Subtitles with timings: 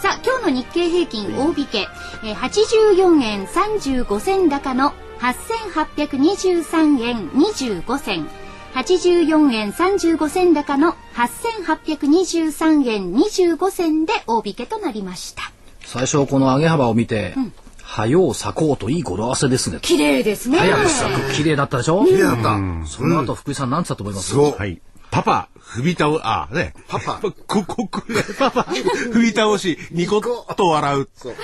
[0.00, 1.88] さあ、今日の日経平均大引け、
[2.24, 8.28] えー、84円35銭高の8823円25銭。
[8.74, 15.42] 84円35銭高の8823円25銭で大引けとなりました。
[15.84, 17.34] 最初この上げ幅を見て、
[17.82, 20.58] はよう咲こうといい語呂合わせですね綺麗ですね。
[20.58, 22.04] 早く咲く綺麗だったでしょ？
[22.04, 22.86] 綺麗だった。
[22.86, 24.30] その後福井さん何つったと思います？
[24.34, 24.52] そう。
[24.52, 24.80] はい。
[25.10, 26.74] パパ、踏み倒、あ、ね。
[26.88, 28.02] パパこ、こ、こ、
[28.38, 31.08] パパ、踏み倒し、ニコッと笑う。
[31.14, 31.34] そう。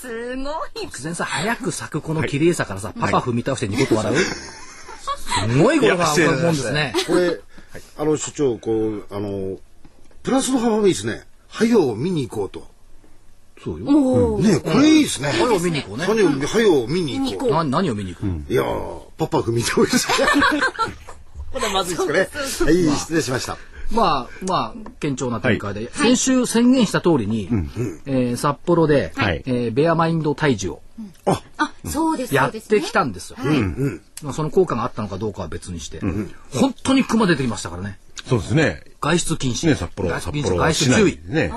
[0.00, 0.50] すご
[0.82, 0.86] い。
[0.88, 7.40] 突然さ早く咲くこの綺麗さからさ、パパ踏み倒してニコッと笑う、すごい語呂が浮かぶもんですねこれ、
[7.98, 9.58] あの、所長、こう、あの、
[10.22, 11.22] プラスの幅もいいですね。
[11.48, 12.66] はよう見に行こうと。
[13.62, 15.28] そうよねこれいいですね。
[15.28, 17.50] はよう見に行こうねはようは見に行こう。
[17.50, 20.06] な何を見に行く、いやー、パパ踏み倒し。
[21.54, 22.70] これまずいですかね。
[22.70, 23.56] はい、失礼しました。
[23.90, 27.48] まあまあ堅調な展開で、先週宣言した通りに、
[28.06, 30.82] えー札幌で、はいえーベアマインド退治を
[31.26, 31.42] あ、
[31.86, 32.34] そうです。
[32.34, 33.36] やっそうですねてきたんですよ。
[34.22, 38.82] まあ、その効果があったのかどうかは別にして、本当に熊出てきましたからねそうですね。
[39.00, 41.52] 外出禁止ね、札幌、外出禁止札幌外出注意ね。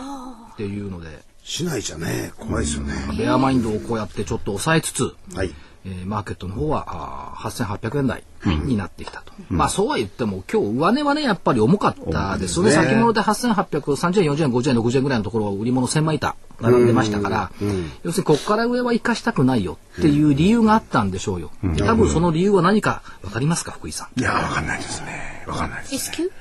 [0.54, 1.08] っていうので
[1.44, 2.94] 市内じゃね、怖いですよね。
[3.18, 5.52] ベアマインドをこうやってちょっと抑えつつ、はい。
[5.90, 8.24] えーマーケットの方はあー8800円台
[8.66, 12.72] になってきたと、まあそうは言っても今日上値はねやっぱり重かったですよね。
[12.72, 17.52] 先物で8830円40円50円60円ぐらいのところを売り物1000枚板並んでましたから、
[18.04, 24.20] 要するにここから上は生かしたくないよっていう理由があったんでしょうよ、多分その理由は何か分かりますか福井さん？
[24.20, 25.46] いや、わかんないですね。
[25.48, 26.12] わかんないです。
[26.12, 26.32] Q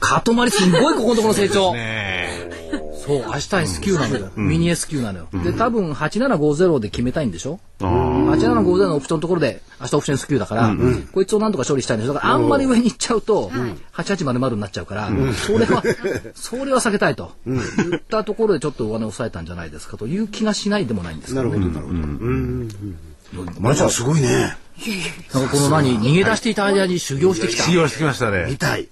[0.00, 1.72] かとまりすんごいここのところの成長。
[1.74, 3.18] ねそう。
[3.26, 10.74] 明日 S q なのよ、ミニ S q なのよ、で多分8750で決めたいんでしょ？8750のオプションのところで明日オプション S q だから、
[11.12, 13.50] こいつをなんとか処理したいんでしょだからあんまり上に行っちゃうと、
[13.92, 15.82] 8800になっちゃうから、それは
[16.34, 17.60] それは避けたいと、言
[17.96, 21.48] ったところでちょっと上値を抑えたんじゃないですかという気がしないでもないんですけど。
[21.48, 21.98] ねなるほど、なるほど。
[21.98, 22.68] うん。
[23.58, 24.56] マルちゃんすごいね。
[25.32, 27.62] なんかこの何逃げ出していた間に修行してきた。
[27.64, 28.46] 修行してきましたね。
[28.48, 28.56] 見。
[28.56, 28.88] たい。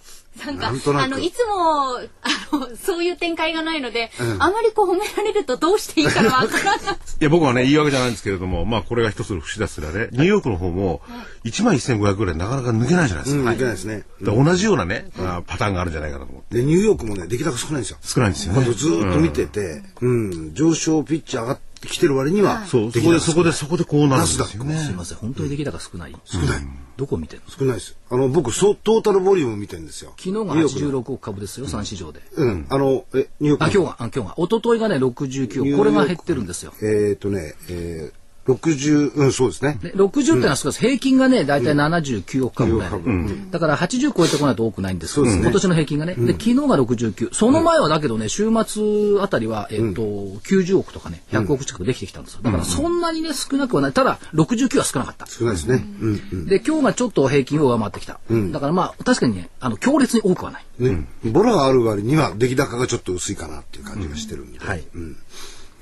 [0.46, 6.96] なんかあのいつもあのそういう展開がないので、あまりこう褒められるとどうしていいかわからない。
[7.20, 11.02] いや、僕はね、言い訳じゃないんですけれども、まあ、これが一つの節出すらね、ニューヨークの方も、
[11.44, 13.52] 1万1500ぐらいなかなか抜けないじゃないですうん、か。
[13.52, 14.04] いけないですね。
[14.22, 16.58] 同じようなね、あパターンがあるんじゃないかなと思って。
[16.58, 17.98] で、ニューヨークもね、出来高少ないんですよ。
[18.02, 18.64] 少ないんですよね。
[18.72, 24.76] ずーっと見てて、うん、上昇ピッチ上がってきてる割には、そこで、そこで、そこでこうなるんですよね。
[24.76, 26.60] すいません本当に出来高少ない少ない
[26.96, 27.44] どこ見てんの？
[27.48, 27.96] 少ないです。
[28.10, 30.12] あの、僕、そうトータルボリューム見てるんですよ。
[30.18, 32.20] 昨日がニューヨークの86億株ですよ、3市場で。
[32.36, 34.34] うん、あの、え、ニューヨークのあ、今日が、あ今日が。
[34.36, 35.76] 一昨日がね、69億。
[35.78, 36.74] これが減ってるんですよ。
[36.82, 39.78] えっ、とね、えー、60、うん、そうですね。
[39.82, 40.80] で60ってのは少ないです。
[40.80, 42.90] 平均がね、大体79億株ぐらい。
[42.90, 46.14] うんだから80超えてこないと多くないんですけど、今年の平均がね。
[46.14, 47.34] で、昨日が69。
[47.34, 52.40] その前はだけどね、週末あたりは、えっと、90億とかね、100億近くできてきたんですよ。
[52.42, 53.92] だからそんなにね、少なくはない。
[53.92, 55.26] ただ、69は少なかった。
[55.26, 55.84] 少ないですね。
[56.00, 56.46] うん、うん。
[56.46, 58.20] で、今日がちょっと平均を上回ってきた。
[58.52, 60.64] だからまあ、確かにね、あの、強烈に多くはない。
[60.78, 64.58] ね、ボラがある割には出来高がちょっと薄いかなっていう感じがしてるんで。
[64.58, 65.16] はいうん。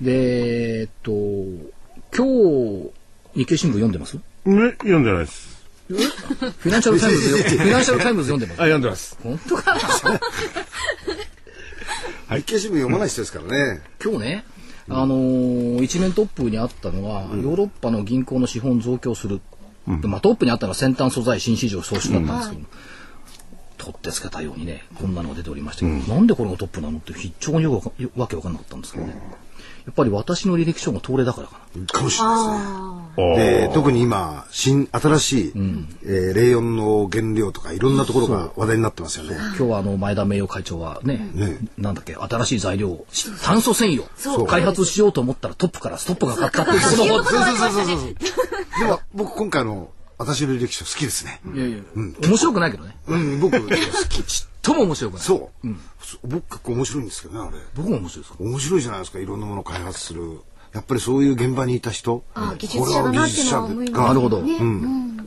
[0.01, 1.13] で、えっと、
[2.17, 2.91] 今日、
[3.35, 4.17] 日経新聞読んでます？
[4.45, 5.59] ね、読んでないです。
[5.89, 9.19] フィナンシャルタイムズ、フィナンシャルタイムズ読んでますあ、読んでます。
[9.23, 9.75] 本当か？
[9.75, 9.81] な
[12.37, 13.81] 日経新聞読まない人ですからね。
[14.03, 14.45] 今日ね、
[14.89, 19.41] あのー一面トップにあったのは、ヨーロッパの銀行の資本増強する。
[19.87, 22.63] でまあ、トップにあったのは先端素材新市場創出だったんですけど、
[23.79, 27.87] 取ってつけたようにね、こんなのが出ておりましたけど、なんでこれがトップなのって非常によく
[28.21, 29.15] わけわかんなかったんですけどね。
[29.89, 31.87] やっぱり私の履歴書が東レだからかな。
[31.87, 32.35] かもしれな
[33.17, 33.69] いですね。
[33.69, 35.53] で、特に今、新、新しい、
[36.05, 39.35] えーレイヨンの原料とかいろんなところが話題になってますよね。
[39.35, 43.07] 今日はあの前田名誉会長はね、ねなんだっけ新しい材料を
[43.43, 44.03] 炭素繊維
[44.39, 48.15] を開発しようと思ったらトップからストップがかかったっていうことをそうそうそうそうそう。
[48.79, 51.41] でも、僕今回の私の履歴書好きですね。
[51.55, 53.79] いやいや面白くないけどねうん、僕好き。
[54.69, 55.23] とも面白くない。
[55.23, 55.69] そう。
[56.25, 57.59] 僕結構面白いんですけどね、あれ。
[57.75, 58.45] 僕も面白いですか？
[58.45, 60.41] 面白いじゃないですか、いろんなものを開発する。
[60.75, 62.23] やっぱりそういう現場にいた人。
[62.35, 64.59] あ技術者だなっていうのは思いますがなるほど、すごい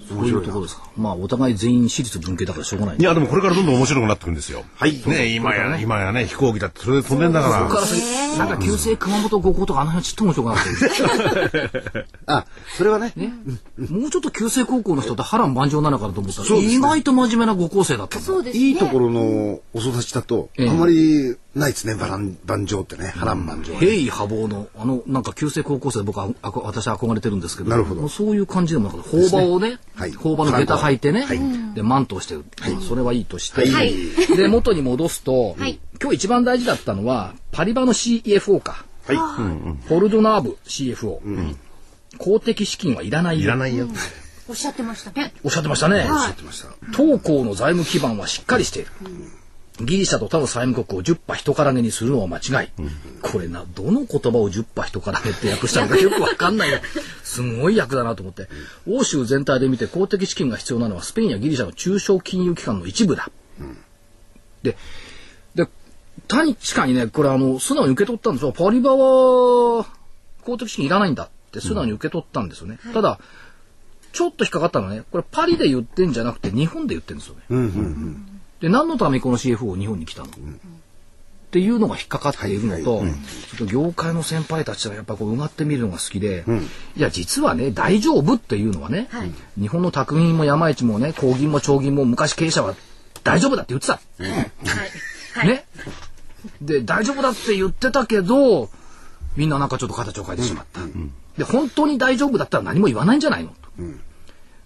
[0.08, 0.84] そういうところですか。
[0.98, 2.98] まあ、お互い全員私立文系だからしょうがない。
[2.98, 4.64] いや、でもこれからどんどん面白くなってくるんですよ。
[4.76, 7.60] はいね今や、今やね、飛行機だってそれで飛んでんだから。
[7.64, 11.60] ここから先、なんか旧制熊本五校とかあの辺ちっとも面白くなく
[11.92, 12.06] て。
[12.26, 12.46] あ、
[12.78, 13.14] それはね。
[13.78, 18.64] もうちょっと旧制高校の人って波乱万丈なのかなと思ったら、意外と真面目な高校生だったんだそうですね。
[18.64, 23.76] いいところのお育ちだと、ええあんまりないですね、バラン、万丈ってね、波乱万丈。
[23.76, 31.26] 平易波望の、あの、なんか旧制高校生僕は、あこ私は憧れてるんですけど、なるほどそういう感じでもなくて、法場をね、はい法場の下駄履いてね、
[31.76, 32.46] で、マントをしてる。
[32.88, 33.94] それはいいとして、はい
[34.38, 38.86] で、元に戻すと、はい今日一番大事だったのは、パリバの CFO か。
[39.06, 39.18] はい。
[39.18, 41.20] フォルドナーブ CFO。
[42.18, 43.44] 公的資金はいらないよ。
[43.44, 43.88] いらないよ。
[44.48, 45.34] おっしゃってましたね。
[45.44, 46.00] おっしゃってましたね。
[46.00, 46.70] はいやってました。
[46.94, 48.92] 当行の財務基盤はしっかりしている。
[49.80, 52.70] ギリシャと他の債務国を10波人からげにするのは間違い。
[53.22, 56.80] これな、どの言葉を10波人からげって訳したのかよくわかんないよ。
[57.24, 58.50] すごい訳だなと思って。
[58.88, 63.30] 欧州全体で見て公的資金が必要なのはスペインやギリシャの中小金融機関の一部だ。
[64.62, 64.78] で、
[65.56, 65.68] で、
[66.28, 68.52] 確かにね、これあの、素直に受け取ったんですよ。
[68.52, 69.86] パリバは
[70.44, 72.78] 公的資金いらないんだって素直に受け取ったんですよね。
[72.94, 73.20] ただ、
[74.12, 77.42] ちょっと引っかかったのはね、これパリで言ってんじゃなくて日本で言ってるんですよね。
[78.62, 80.32] で、何のためにこの CFO を日本に来たの、っ
[81.52, 83.04] ていうのが引っかかっているのと、ちょ
[83.56, 86.46] っと業界の先輩たちはやっぱこう、うがってみるのが好きで、
[86.96, 89.10] いや、実はね、大丈夫っていうのはね、
[89.60, 92.76] 日本の匠人も山市もね、工銀も長銀も昔経営者は
[93.24, 94.00] 大丈夫だって言ってた。
[95.44, 95.66] ね。
[96.62, 98.70] で、大丈夫だって言ってたけど、
[99.36, 100.82] みんななんかちょっと形を変えてしまった。
[101.38, 103.50] で、本当に大丈夫だったら何も言わないんじゃないの？
[103.50, 103.56] と。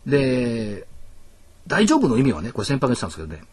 [0.06, 0.86] で、
[1.68, 3.44] 大丈夫の意味はね、これ先輩が言ってたんですけどね、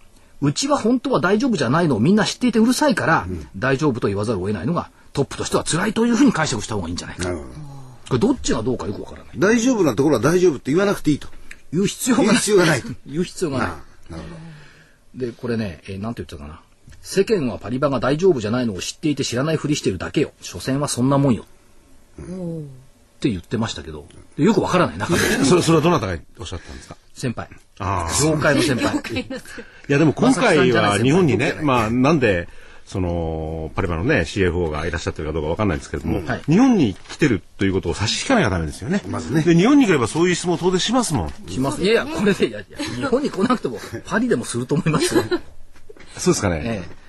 [0.43, 7.31] うちは本当は大丈夫じゃないのをみんな知っていてうるさいから、大丈夫と言わざるを得ないのがトップとしては辛いというふうに解釈した方がいいんじゃないか。
[7.33, 9.39] これどっちがどうかよくわからない。
[9.39, 11.29] 大丈夫なところは大丈夫って言わなくていいと。
[11.73, 12.35] 言う必要がない。
[12.35, 13.69] 言う必要がない言う必要がない。
[13.69, 14.29] なるほ
[15.15, 15.27] ど。
[15.27, 16.61] で、これね、えーなんて言ってたかな。
[17.01, 20.33] 世間はパリバが大丈夫じゃないのを知っていて知らないふりしてるだけよ。
[20.41, 21.45] 所詮はそんなもんよ。
[22.21, 22.25] っ
[23.21, 24.07] て言ってましたけど、
[24.37, 25.21] でよくわからない中で。
[25.45, 26.97] それ、それはどなたがおっしゃったんですか？
[27.15, 27.49] 先輩。
[27.83, 28.23] ああ。
[28.23, 29.21] 業界の先輩。
[29.21, 29.27] い
[29.89, 32.49] や、でも今回は日本にねまあ、なんで、
[32.87, 39.03] その、パリバのね、CFO がいらっしゃってるかどうかわかんないんですけれども、はい日本に来てるということを差し引かなきゃダメですよね。
[39.09, 41.33] まずねで、日本に来ればそういう質問を当然しますもん。
[41.49, 41.83] します。
[41.83, 45.23] いやいや、これで、いやいや、日本に来なくても、パリでもすると思いますよ。
[46.17, 46.63] そうですかね。
[46.65, 47.02] ええ。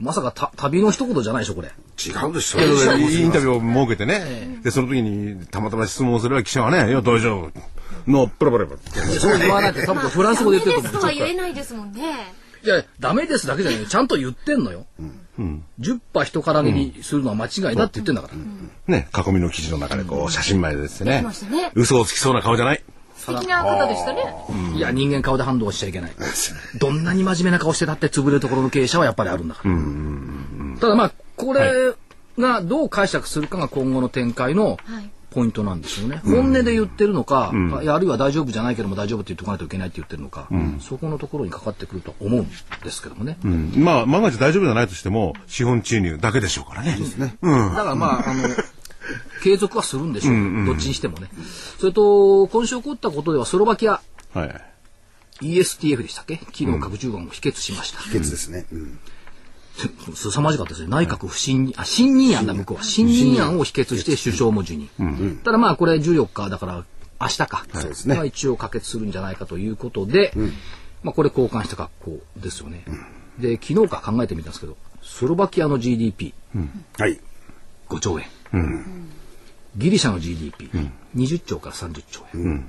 [0.00, 1.68] まさかた旅の一言じゃないでしょ、これ。
[1.68, 2.60] 違うでしょ。
[2.60, 7.52] いやインタビューを設けてね、で、その時にたまたま質問をすれば記者はね、いや、大丈夫。
[8.10, 9.04] の、プラプラプラ。
[9.18, 11.02] そう言わないと 多分フランス語で言ってると思う。
[11.02, 12.02] ダメですとは言えないですもんね。
[12.62, 13.86] いや、ダメですだけじゃない。
[13.86, 14.86] ちゃんと言ってんのよ。
[15.80, 18.34] 10波人からげにするのは間違いだって言ってんだから。
[18.92, 21.24] ね、囲みの記事の中でこう、写真前でですね、
[21.74, 22.82] 嘘をつきそうな顔じゃない。
[23.26, 24.22] 素敵な方でしたね。
[24.74, 26.12] いや、人間顔で判断しちゃいけない。
[26.78, 29.74] どんなに真面目な顔してたって潰れるところの経営者はやっぱりあるんだから。
[30.80, 31.94] ただまあ、これ
[32.38, 36.22] がどう解釈するかが今後の展開のはいポイントなんですよね。
[36.24, 40.48] 本音で言ってるのか、あいやあるいは大丈夫じゃないけども大丈夫って言っておかないといけないって言ってるのか、
[40.80, 42.48] そこのところにかかってくると思うん
[42.82, 43.36] ですけどもね。
[43.44, 46.96] うんまあ、万が一大丈夫じゃないとしても、資本注入だけでしょうからね。
[47.42, 47.74] うん。
[47.74, 48.48] だからまあ、あの、
[49.46, 50.66] 継続はするんでしょう。
[50.66, 51.28] どっちにしてもね。
[51.78, 54.00] それと、今週起こったことではスロバキア、
[54.34, 54.60] はい。
[55.40, 56.38] ESTF でしたっけ？
[56.38, 58.00] 企業拡充案を否決しました。
[58.00, 58.66] 秘訣ですね。
[58.72, 58.98] うん。
[60.16, 60.88] 凄まじかったですね。
[60.88, 62.82] 内閣不信任、あ、信任案だ、向こうは。
[62.82, 65.38] 信任案を否決して首相も辞任。
[65.44, 66.84] ただまあ、これ14日だから、
[67.20, 67.66] 明日か。
[67.72, 70.32] そうですねが一応可決するんじゃないかということで、
[71.04, 72.84] まあ、これ交換した格好ですよね。
[73.38, 76.34] で、昨日から考えてみたんですけど、スロバキアの GDP、
[76.98, 77.20] はい。
[77.88, 78.26] 5兆円。
[79.76, 80.70] ギリシャの GDP、
[81.14, 82.66] 20兆から30兆円。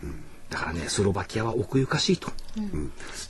[0.49, 2.29] だからね、スロバキアは奥ゆかしいと。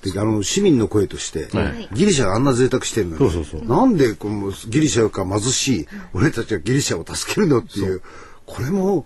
[0.03, 1.47] であの市民の声として、
[1.93, 3.67] ギリシャがあんな贅沢してるのにそうそうそう。
[3.67, 8.01] なんでこのギリシャが貧しい俺たちはギリシャを助けるのっていう。
[8.45, 9.05] これも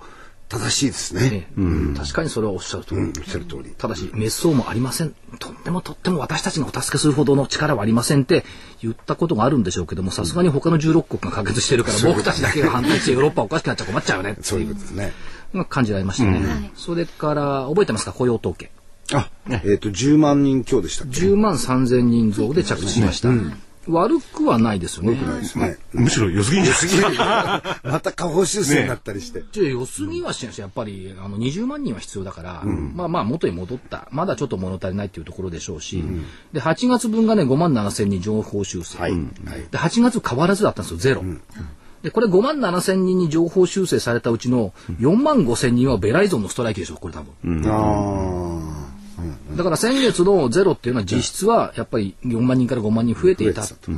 [0.52, 1.48] 正しいですね。
[1.56, 3.02] ね確かにそれはおっしゃるとり。
[3.02, 3.74] うん、おっしゃる通り。
[3.78, 5.16] ただし、滅相もありません。
[5.40, 8.44] とってもとっても私たちがお助けするほどの力はありませんって
[8.82, 14.36] 言ったことがあるんでしょうけども、さすがに他の16国が可決してるから、僕たちだけが反対してヨーロッパおかしくなっちゃ困っちゃうよね。
[14.42, 15.14] そういうことですね。
[15.54, 16.72] が感じられましたね。
[16.76, 18.72] それから、覚えてますか雇用統計。
[19.14, 21.22] あ、えっ、と10万人強でしたっけ。
[21.22, 23.30] 10万3000人増で着地しました。
[23.88, 25.16] 悪くはないですよね。
[25.16, 25.78] ですね。
[25.94, 26.62] むしろ良すぎ。
[26.62, 29.44] また下方修正になったりして。
[29.52, 34.08] じゃあ良すぎはしないし、やっぱりあの20万人は必要だから、まあまあ元に戻った。
[34.12, 36.04] まだちょっと物足りないっていうところでしょうし、
[36.54, 39.00] で、8月分がね、5万7千人情報修正。
[39.00, 39.12] はい。
[39.12, 39.22] はい。
[39.72, 41.24] で、8月変わらずだったんですよ、ゼロ。
[42.04, 47.64] で、これ5万7千人に情報修正されたうちの4万5千人はベライゾンのストライキでしょ、これ多分。
[47.66, 48.91] ああ。
[49.56, 53.64] だから先月のゼロっていうのは実質はやっぱり4万人から5万人増えていた。
[53.66, 53.92] と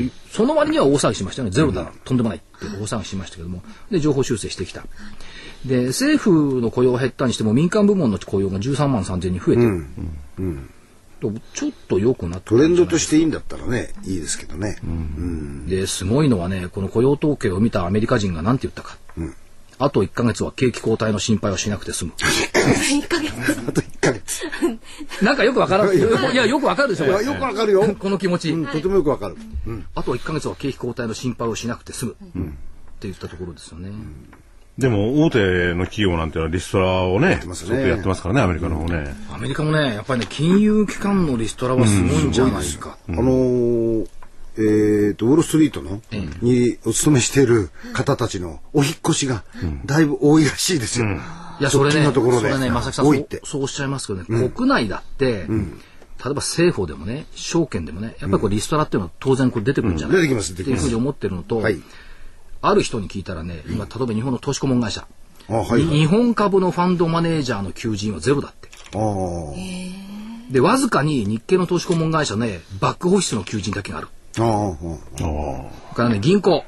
[0.00, 1.50] いう、その割には大騒ぎしましたよね。
[1.50, 4.84] ゼロだ、とんでもないって大騒ぎしましたけども、で、情報修正してきた。
[5.66, 9.86] で、政府の雇用が減ったにしても民間部門の雇用が13万3000人増えてる。
[11.20, 14.78] とちょっと良くなってトレンドとしていいんだったらね、いいですけどね。
[15.68, 18.98] で、すごいのはね、この雇用統計を見たアメリカ人が何て言ったか。
[19.84, 22.12] あと1ヶ月は景気後退の心配はしなくて済む。
[22.22, 23.32] 1ヶ月。
[23.68, 24.44] あと1ヶ月。
[25.24, 25.96] なんかよくわからん。
[25.96, 26.00] い
[26.36, 27.06] や、よくわかるでしょ。
[27.06, 27.96] いやよくわかるよ。
[27.98, 28.50] この気持ち。
[28.50, 29.36] うんとてもよくわかる。
[29.66, 32.12] うんあと1ヶ月は景気後退の心配をしなくて済む。
[32.12, 33.90] って言ったところですよね。
[34.78, 39.14] でも、大手の企業なんていうのはリストラをね、ねずっとやってますからね、アメリカの方ね。
[39.30, 42.96] アメリカもね、やっぱりね、金融機関のリストラはすごいんじゃないか。
[43.08, 43.81] あのー
[44.58, 46.02] えっと、ウォールストリートの、
[46.42, 49.44] にお勤めしている方たちのお引っ越しが、
[49.86, 51.06] だいぶ多いらしいですよ。
[51.60, 52.50] いや、それね、ところで。
[52.50, 55.46] それね、正木さんそうそうおっしゃいますけどね、国内だって、
[56.24, 60.16] 例えば政府でもね、証券でもね、やっぱりこれリストラっていうのは当然これ出てくるんじゃない？
[60.18, 60.80] 出てきます出てきます。
[60.80, 61.80] っていうふうに思ってるのと、はい。
[62.60, 65.06] ある人に聞いたらね、今、例えば日本の投資顧問会社、
[65.48, 65.84] あはいはい。
[65.84, 68.68] 日本株のファンドマネージャーの求人はゼロだって。
[70.50, 74.08] で、わずかに日系の投資顧問会社ね、バックオフィスの求人だけがある。
[75.94, 76.64] からね、銀行。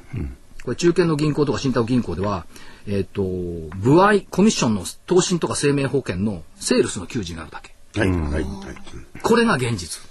[0.63, 2.45] これ中堅の銀行とか信託銀行では、
[2.87, 7.75] えっ、と、部合、コミッションの投信とか生命保険のセールスの求人があるだけ。
[7.99, 8.09] はい。
[8.09, 8.29] はい。
[8.31, 8.45] はい。
[9.21, 10.01] これが現実。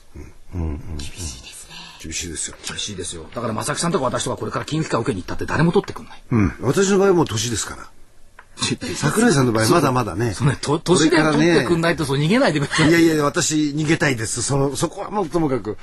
[2.00, 2.56] 厳しいですよ。
[2.66, 3.26] 厳しいですよ。
[3.34, 6.22] だから正木さんとか私とかこれから金融機関受けに行ったって誰も取ってくんない。
[6.30, 6.54] うん。
[6.60, 7.90] 私の場合はもう年ですから。
[8.96, 10.32] 桜井さんの場合まだまだね。
[10.32, 12.90] そうね、と年で取ってくんないとそう逃げないでください。
[12.90, 14.42] いやいや、私逃げたいです。
[14.42, 15.76] その、そこはもうともかく。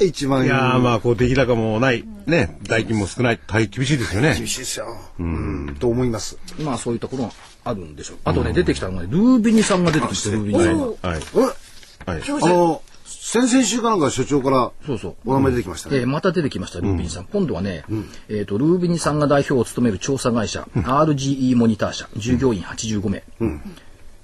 [0.00, 0.46] 1万円。
[0.46, 4.34] いやーまあ、こう、出来高もない、ね、代金も少ない、大変厳しいですよね。
[4.36, 4.96] 厳しいですよ。
[5.18, 5.76] うん。
[5.78, 6.38] と思います。
[6.60, 7.32] まあそういうところが
[7.64, 8.16] あるんでしょう。
[8.24, 10.84] あとね、出てきたのがね、ルービニさんが出てきました、ルービニさんが。
[11.08, 11.22] はい。
[11.36, 12.22] えはい。
[12.42, 12.82] あの、
[13.24, 15.16] 先々週かなんか所長からそうそう。
[15.24, 15.98] お名前出てきましたね。
[15.98, 17.24] えーまた出てきました、ルービニさん。
[17.26, 17.84] 今度はね、
[18.28, 23.22] えっ、と、ルービニさんが代表を務める調査会社、RGE モニター社、従業員85名。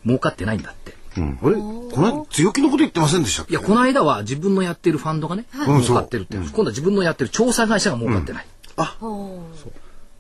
[0.05, 0.95] 儲かってないんだって。
[1.17, 1.55] あれ？
[1.55, 3.53] この強気のこと言ってませんでしたっけ？
[3.53, 6.37] いや、この間は自分のやってるファンドがね、うん儲かってるって。
[6.37, 8.47] 今度は自分のやってる調査会社が儲かってない。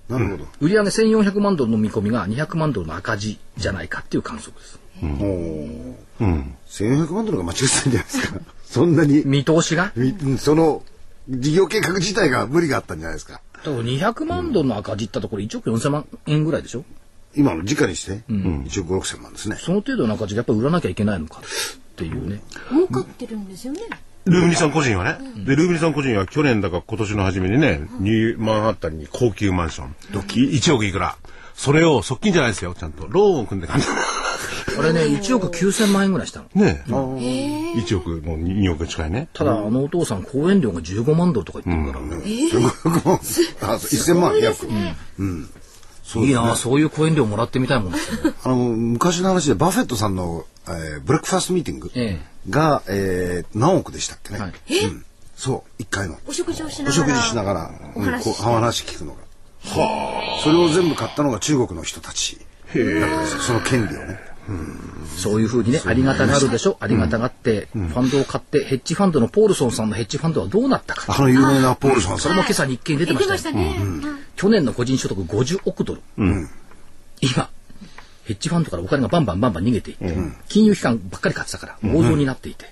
[0.08, 0.44] なるほど。
[0.61, 4.78] 売上1400万ドルの見込みが200万ドルの赤字じゃないかっていう観測です。
[5.02, 5.94] おー
[6.68, 8.40] 1400万ドルが間違ってたんじゃないですか。
[8.70, 9.92] そんなに、見通しが？
[9.96, 10.82] みその、
[11.28, 13.40] 事業計画自体が無理があったんじゃないですか。
[13.54, 16.84] だから200万ドルの赤字ったところ1億4000万円ぐらいでしょ？
[17.34, 19.56] 今の時価にして、1億5、6千万ですね。
[19.56, 21.42] その程度の赤字やっぱり売らなきゃいけないのかっ
[21.96, 22.40] ていうね。
[22.70, 23.80] 儲かってるんですよね。
[24.26, 25.18] ルービニさん個人はね。
[25.46, 29.94] で、ルービニさん個人は去年だか今年の初めにね、ニューマンハッタンに高級マンション。
[30.12, 31.16] 1億いくら。
[31.54, 33.06] それを側近じゃないですよ、ちゃんと。
[33.08, 33.66] ローンを組んで
[34.82, 34.99] 感じ。
[35.00, 36.47] あれね、1億9000万円ぐらいしたの。
[36.54, 36.90] ねえ。
[36.90, 39.28] 1億、もう2億近いね。
[39.32, 42.04] ただ、あのお父さん、講演料が15万ドルとか言ってるから、
[43.75, 44.66] あ、1000万約。
[46.16, 48.35] いいなあそういう講演料もらってみたいもんですよね。
[48.42, 52.18] あの、昔の話でバフェットさんの、えーブレックファーストミーティングえ
[52.49, 54.40] が、えー何億でしたっけね。
[54.40, 54.52] はい
[54.85, 55.04] うん
[55.37, 56.16] そう、1回の。
[56.26, 57.08] お食事をしなおがら。
[57.08, 59.18] 食事しながら、お話う話聞くのが。
[60.42, 62.38] それを全部買ったのが中国の人たち。
[62.38, 62.42] だ
[62.73, 64.18] ったんですよその権利をね。
[65.17, 66.76] そういうふうにね、ありがたがるでしょ。
[66.81, 71.14] ありがたがって、ファンドを買って、ヘッジファンドのポールソンさんのヘッジファンドはどうなったか。
[71.17, 72.19] あの有名なポールさんさん。
[72.19, 73.76] それも今朝日経に出て言ましたたね。
[74.37, 76.02] 去年の個人所得50億ドル。
[77.21, 77.50] 今、
[78.25, 80.14] ヘッジファンドからお金がバンバンバンバン逃げていって、
[80.49, 82.67] 金融機関ばっかり買ってたから、大損になっていて、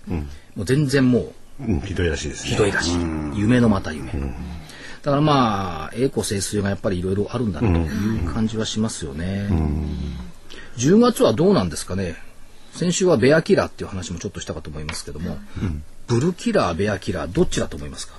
[0.55, 2.51] もう全然もう、うん、ひどいらしいですね。
[2.51, 2.99] ひどいらしい。
[3.35, 4.13] 夢のまた夢。
[4.13, 9.49] だからまあ、栄枯盛衰がやっぱりいろいろあるんだなという感じはしますよね。
[10.77, 12.17] 10月はどうなんですかね。
[12.73, 15.39] 先週はベアキラーっていう話もちょっとしたかと思いますけども、
[16.07, 18.15] ブルキラー、ベアキラー、どっちだと思いますか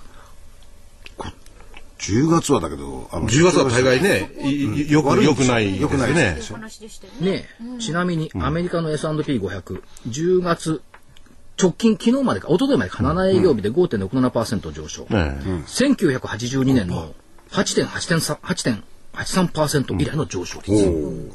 [1.99, 6.37] ？10月はだけど、あの10月は大概ね、いいよく、よくないよくないね。
[7.21, 7.45] ね。
[7.79, 10.81] ちなみにアメリカの S&P500、10月、
[11.59, 15.05] 直近、昨日までか、一昨日までか、7営業日で5.67%上昇。
[15.05, 15.07] ね
[15.65, 17.15] 1982年の
[17.49, 18.37] 8.83%,
[19.15, 21.31] 8.83%以来の上昇率。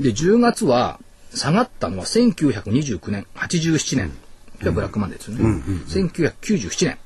[0.00, 0.98] で、10月は
[1.34, 4.12] 下がったのは1929年、87年。
[4.62, 5.62] がブラックマンデーですよね。
[5.88, 6.98] 1997年。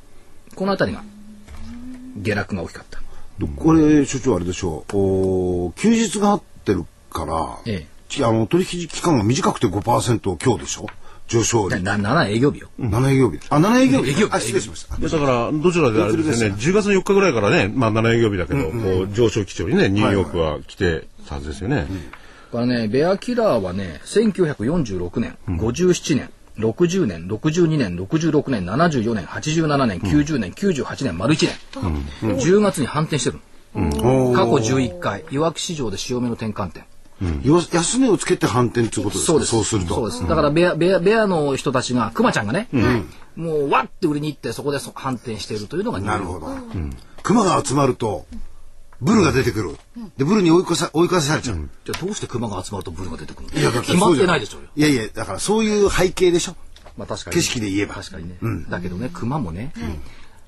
[0.56, 1.04] このあたりが
[2.16, 3.00] 下落が大きかった。
[3.56, 4.96] これ、所長あれでしょう。
[4.96, 10.86] おー休日が合ってるから、えちあの取引期間が短くて5%強でしょ？
[11.28, 11.80] 上昇率。
[11.82, 12.68] な7営業日よ。
[12.80, 13.38] 7営業日。
[13.50, 14.10] あ、7営業日。
[14.10, 14.96] 営業日あ、失礼しました。
[14.96, 18.70] いやだから、どちらであれですよね、10月の4日ぐらいからね、まあ7営業日だけど、こ
[19.02, 21.86] う上昇基調にね、ニューヨークは来てたはずですよね。
[22.54, 31.48] これね、ベアキラーはね、1946年、57年、60年、62年、66年、74年、87年、90年、98年、丸1
[32.22, 32.36] 年。
[32.38, 33.40] 10月に反転してる
[33.74, 34.32] の。
[34.34, 36.84] 過去11回、いわき市場で潮目の転換点。
[37.42, 39.32] よ安値をつけて反転ということですか？
[39.32, 39.50] そうです。
[39.50, 39.94] そうすると。
[39.96, 40.28] そうです。
[40.28, 42.68] だからベア、ベア、ベアの人たちが、クマちゃんがね、
[43.34, 46.46] もうわって売りに行って、そこでそ反転しているというのがなるほど。
[47.24, 48.26] 熊が集まると、
[49.00, 49.76] ブルが出てくる。
[50.16, 51.68] で、ブルに追い越さ、追い越されちゃう。
[51.84, 53.60] じゃあどうしてクマが集まるとブルが出てくるの？
[53.60, 54.68] いや、決まってないでしょうよ。
[54.76, 56.56] いやいや、だからそういう背景でしょ？
[56.96, 57.36] まあ確かに。
[57.36, 58.36] 景色で言えば確かにね。
[58.68, 59.72] だけどね、クマもね、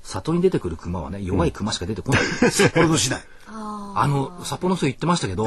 [0.03, 2.23] 里に出てくるクマはね、弱いクマしか出てこない。
[2.51, 3.21] 札幌の市内。
[3.49, 5.47] あの、札幌の人言ってましたけど、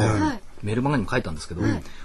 [0.61, 1.61] メルマガにも書いたんですけど、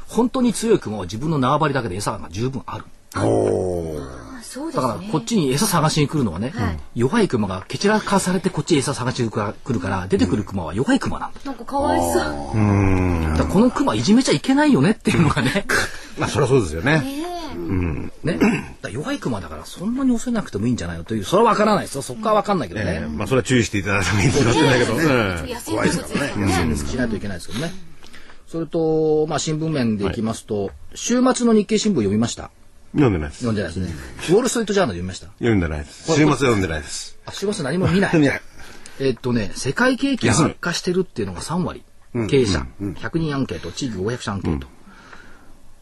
[0.07, 2.85] 本当に強いクマは自分の縄張りだけで餌が十分ある。
[3.17, 4.24] おーあ
[4.55, 4.83] そうですね。
[4.83, 6.53] だからこっちに餌探しに来るのはね、
[6.95, 11.41] 弱いクマが蹴散らかされてこっちに餌探しに来るから、出てくるクマは弱いクマなんだ。
[11.45, 12.23] なんかかわいそう。
[12.23, 15.67] だからこのクマいじめちゃいけないよねっていうのがね、
[16.19, 17.03] まあ、そりゃそうですよね。
[18.23, 18.35] ね。
[18.35, 18.49] だか
[18.83, 22.03] ら弱いクマだからそんなに恐れなくてもいいんじゃないのという、それは分からないですよ。
[22.03, 23.09] そこは分かんないけどえねえ。
[23.09, 24.95] まあ、それは注意していただいた方がいいと思ってんだけど。
[24.95, 25.01] うん
[25.49, 26.77] 野生動物ですよね。
[26.77, 27.73] しないといけないですけどね。
[28.47, 32.53] それと、まあ新聞面でいきますと、週末の日経新聞読みました
[32.95, 33.39] 読んでないです。
[33.41, 33.93] 読んでないですね。
[34.31, 35.27] ウォール・ストリート・ジャーナル読みました？
[35.39, 36.05] 読んでないです。
[36.13, 37.19] 週末は読んでないです。
[37.27, 38.17] あ、週末何も見ない。
[38.19, 38.43] 見ない。
[39.01, 41.83] えっとね、世界景気が悪化してるっていうのが3割。
[42.29, 44.69] 経営者、100人アンケート、地域500社アンケート。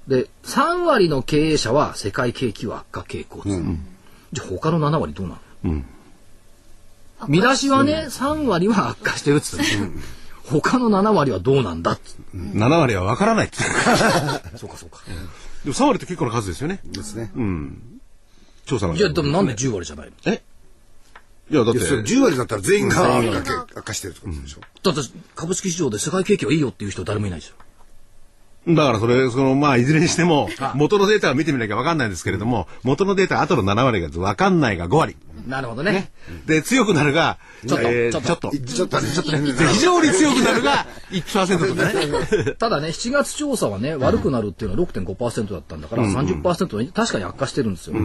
[0.08, 3.60] で、3割の経営者は世界景気は悪化傾向です。
[4.32, 5.82] じゃあ他の7割どうなの、
[7.28, 9.64] 見出しはね、3割は悪化してるっつって、
[10.44, 12.22] 他の7割はどうなんだっつって。
[12.38, 15.00] 7割はわからないって言ってそうかそうか。
[15.64, 16.80] でも3割って結構な数ですよね。
[16.84, 17.30] ですね。
[18.66, 20.12] 調査なんいや、でもなんで10割じゃないの？
[20.32, 20.42] え？
[21.50, 24.60] いや、だっていや、それ10割だったら全員が悪化悪化してるってことでしょ。
[24.82, 25.00] だって
[25.34, 27.56] 株式市場で世界景気はいいよっていう人誰もいないですよ。
[28.68, 35.16] だからそれ、その、まあ、いずれにしても、 元のデータを見てみなきゃわかんないんですけれども、元のデータ、後の7割がわかんないが5割。
[35.48, 36.12] なるほどね。
[36.46, 38.50] で、強くなるが、ちょっとえーちょっとちょっと。
[38.72, 39.52] ちょっとね、ちょっとね。
[39.52, 42.52] で非常に強くなるが1%とかね。
[42.58, 47.96] ただね、7月調査はね、悪くなるっていうのは6.5%だったんだから、30%に確かに悪化してるんですよ。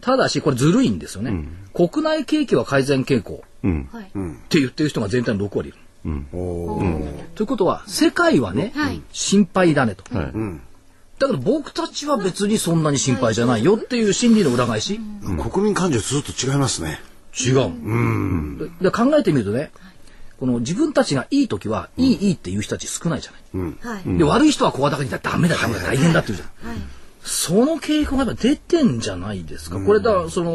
[0.00, 1.46] ただし、これずるいんですよね。
[1.74, 4.04] 国内景気は改善傾向はい。
[4.04, 4.08] っ
[4.48, 5.78] て言ってる人が全体の6割いる。
[6.04, 10.04] おーということは、世界はね、はい心配だねと。
[10.16, 10.32] はい
[11.18, 14.98] だから僕たちは別にそんなに心配じゃないよっていう心理の裏返し、
[15.52, 16.98] 国民感情ずっと違いますね。
[17.32, 18.58] 違う。
[18.80, 19.70] でで考えてみるとね、
[20.40, 23.74] この自分たちがいい時は、いいいいっていう人たち少ないじゃない。
[23.80, 24.18] はい。
[24.18, 26.76] で、悪い人は声高に言ったらダメだ、ダメだ、大変だって言うじゃん。
[27.24, 29.78] その傾向がやっぱ出てんじゃないですか。
[29.80, 30.50] これだ、その、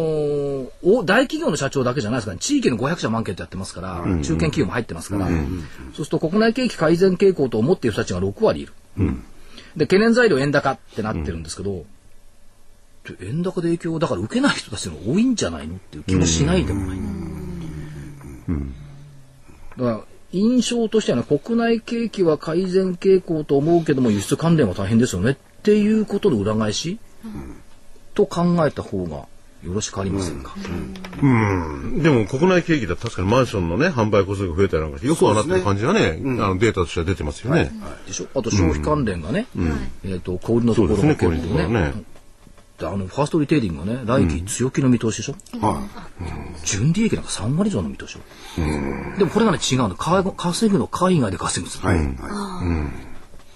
[0.83, 8.73] お大企業の社長だけじゃないですから、ね、地域の500社もアンケートやってますから、中堅企業も入ってますから、そうすると国内景気改善傾向と思っている人たちが6割いる。
[9.77, 11.85] で、懸念材料円高ってなってるんですけど、
[13.15, 16.99] で円高で影響をだから受けない人たちが多いんじゃないのっていう気もしないでもない。
[19.77, 20.01] だから
[20.33, 25.35] 印象としてはね、国内景気は改善傾向と思うけども輸出関連は大変ですよねっ
[25.67, 26.97] ていうことの裏返し、
[28.13, 29.27] と考えた方が
[29.63, 30.55] よろしくありませんか？
[32.01, 37.69] でも国内景気だと確かにマンションのね、販売個数が増えたりなんかして、よくはなってる感じがね、あのデータとしては出てますよね。
[38.07, 38.27] でしょ？
[38.33, 39.47] あと消費関連がね、
[40.05, 42.03] えっ、と、小売りのところそうですね結構小売りのところね。
[42.79, 45.81] であの、ファーストリテイリングがね、来期強気の見通しでしょ、は
[46.63, 48.21] 純利益なんか3割以上の見通しよ。
[49.17, 49.95] でもこれがね、違うの。
[49.95, 51.83] か稼ぐの海外で稼ぐんです。
[51.85, 51.97] はい。
[51.97, 52.89] は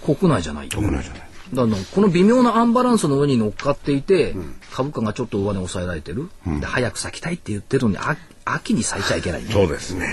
[0.04, 0.69] 国内じゃない。
[0.69, 1.31] 国内じゃない。
[1.54, 4.36] だからこの微妙なアンバランスの上に乗っかっていて、
[4.72, 10.08] 株価がちょっと上値抑えられてる、で早く咲きたいって言ってるのにあ秋に咲いちゃいけない、そうですね。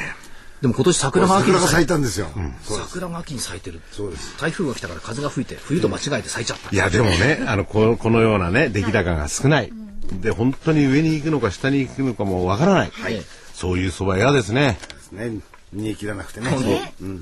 [0.60, 2.26] でも今年桜が秋に咲い咲いたんですよ。
[2.62, 2.90] そうです。
[2.90, 9.72] 桜が秋に咲いてるそうです台風が来たから風が吹いて冬と間違えて咲いちゃったいや、でもね、あの、このこのようなね、出来高が少ない。
[10.20, 12.90] で、本当に上に行くのか下に行くのかもわからない。
[12.90, 13.22] はい
[13.58, 14.78] そういう相場嫌ですね。
[14.88, 15.40] ですね。
[15.72, 16.50] 煮え切らなくてね。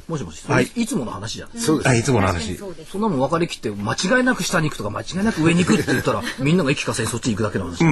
[0.09, 1.95] もしもし、それい、つもの話じゃんそうですあ、。
[1.95, 2.57] いつもの話。
[2.57, 7.83] そんなの分かりきって間違いなく下に行くとか間違いなく上に行くって言ったらみんなが息かせにそっちに行くだけの話、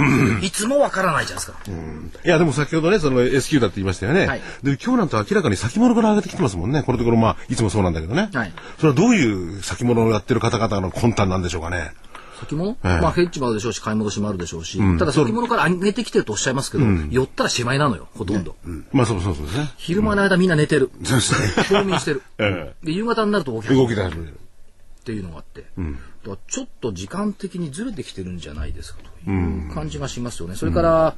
[0.47, 1.59] いつも分からないじゃないですか、
[2.25, 4.27] いや、でも先ほどね、その S q だって言いましたよね。
[4.27, 6.83] はいで、今日なんて明らかに先物から上げてきてますもんね。
[6.83, 8.31] このところ、まあ、いつもそうなんだけどね。
[8.33, 11.93] はいそれはどういう先物をやってる方々の魂胆なんでしょうかね。
[12.45, 12.89] 先物、ええ。
[13.01, 18.57] まあヘッジもあるでしょうし買い戻しもあるでしょうし、ただ先物から上げてきてるとおっしゃいますけど、寄ったらしまいなのよほとんど、
[18.93, 19.71] まあ、そうそうそうですね。
[19.77, 20.91] 昼間の間みんな寝てる。
[21.69, 22.23] 冬眠してる。
[22.39, 24.39] えで夕方になると起き動き出る。
[25.05, 25.91] っていうのがあって、だか
[26.31, 30.57] らちょっと時間的にずれてきてるんじゃないですかという感じがしますよね。
[30.57, 31.15] それから、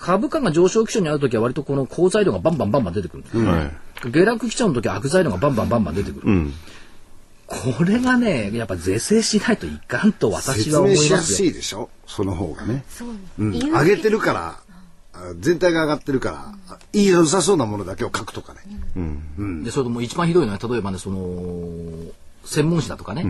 [0.00, 4.10] 株価が上昇基調にあるときは割とこの好材料がバンバンバンバン出てくるんです、はい。
[4.10, 6.50] 下落基調の時は悪材料がバンバンバンバン出てくる。
[7.76, 11.36] これがね、やっぱ是正しないといかんと私説は思い明しやますよ。
[11.36, 11.90] すいでしょ？
[12.06, 12.82] その方がね。
[13.38, 13.52] うん。
[13.52, 14.56] 上げてるから、
[15.12, 18.60] あ全体が上がってるから、あいい良さそうなものだけを書くとかね。
[19.64, 22.12] で、それともう一番ひどいのは、例えばね、その、
[22.44, 23.24] 専門誌だとかね、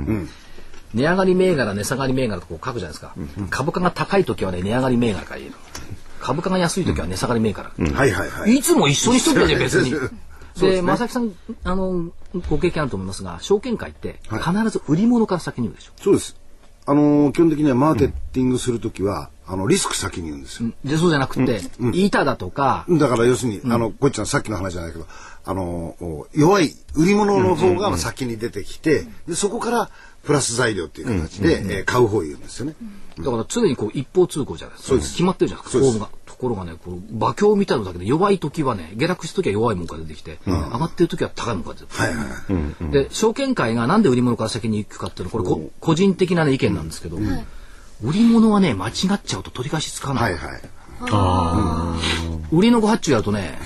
[0.95, 3.15] 値上がり銘柄、値下がり銘柄とこう書くじゃないですか。
[3.51, 5.57] 株価が高い時はね、値上がり銘柄から入れる。
[6.21, 7.73] 株価が安い時は値下がり銘柄。
[7.77, 8.55] はいはいはい。
[8.55, 9.93] いつも一緒にしとけね、別に。
[10.55, 10.71] ですね。
[10.73, 11.33] で、正木さん、
[11.65, 12.11] あの、
[12.51, 15.93] ご経験あると思いますが、証券会って必ず売り物から先に言うでしょ？
[16.03, 16.37] そうです。
[16.85, 20.71] あのー基本的にはマーケティングするときは、あの、リスク先に言うんですよ。
[20.85, 21.61] で、そうじゃなくて、
[21.95, 25.07] 板だとか、だから要するに、あの、こいちゃんさっきの話じゃないけど、
[25.45, 29.91] あの、お弱い売り物の方が先に出てきて、で、そこから
[30.25, 32.75] プラス材料っていう形で、えー買う方を言うんですよね。
[33.19, 34.89] だから常にこう一方通行じゃないですか。
[34.91, 35.11] そうです。
[35.13, 35.99] 決まってるじゃないですか、そうです。
[35.99, 36.22] フォームが。
[36.43, 42.03] ところがね、こう馬鏡みたいなのだけで弱い時はね、下落した時は弱いもんから出てきて、上がってる時は高いもんから出てきて。
[42.03, 42.91] はいはいはい。
[42.91, 47.19] で、証券会がなんで売り物から先に行くかっていうのは、これこ個人的な、ね、意見なんですけど、
[48.03, 50.35] 売り物はね、間違っちゃうと取り返しつかない。
[50.35, 50.61] はいはい。
[52.57, 53.57] 売りのご発注やるとね、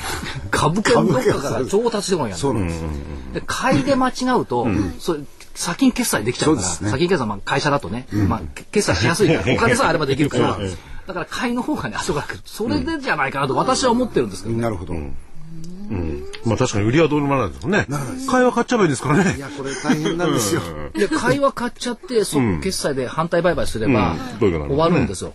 [0.51, 2.39] 株券どっかから調達してこないやん。
[2.39, 2.83] そうなんです。
[3.33, 4.67] で買いで間違うと、
[4.99, 5.21] それ
[5.55, 6.75] 先に決済できちゃうから、ね。
[6.91, 10.59] 先に決済、まあ、会社だとね、まあ、け決済しやすいから、 お金さえあればできるから、
[11.07, 12.41] だから買いの方がね、後から来る。
[12.45, 14.63] それでじゃないかなと私は思ってるんですけどね。
[14.63, 14.95] なるほど。
[14.95, 14.99] い
[16.45, 17.87] まあ確かに売りはどうにもならないですもんね。
[18.29, 19.39] 買いは買っちゃえばいいですからね。
[19.39, 20.61] や、これ大変なんですよ。
[20.95, 25.33] で、買いは買っちゃって、そ決済で反対売買すれば、終わるんですよ。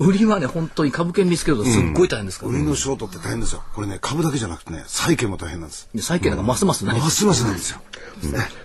[0.00, 2.52] 売りはね、本当に株券見つけるとすっごい大変ですから。
[2.52, 3.64] 売りのショートって大変ですよ。
[3.74, 5.88] これね、株だけじゃなくてね、債券も大変なんです。
[5.92, 7.00] で債券なんかますますない。
[7.00, 7.80] ますますなんですよ。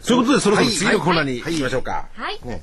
[0.02, 2.06] そういうことでそろそろはい次のコーナーに行きましょうか。
[2.14, 2.40] はい。
[2.40, 2.60] 活動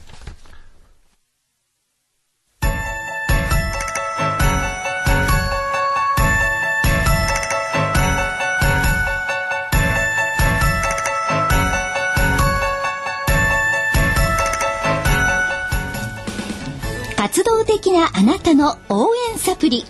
[17.71, 19.85] 的なあなたの応援サプリ。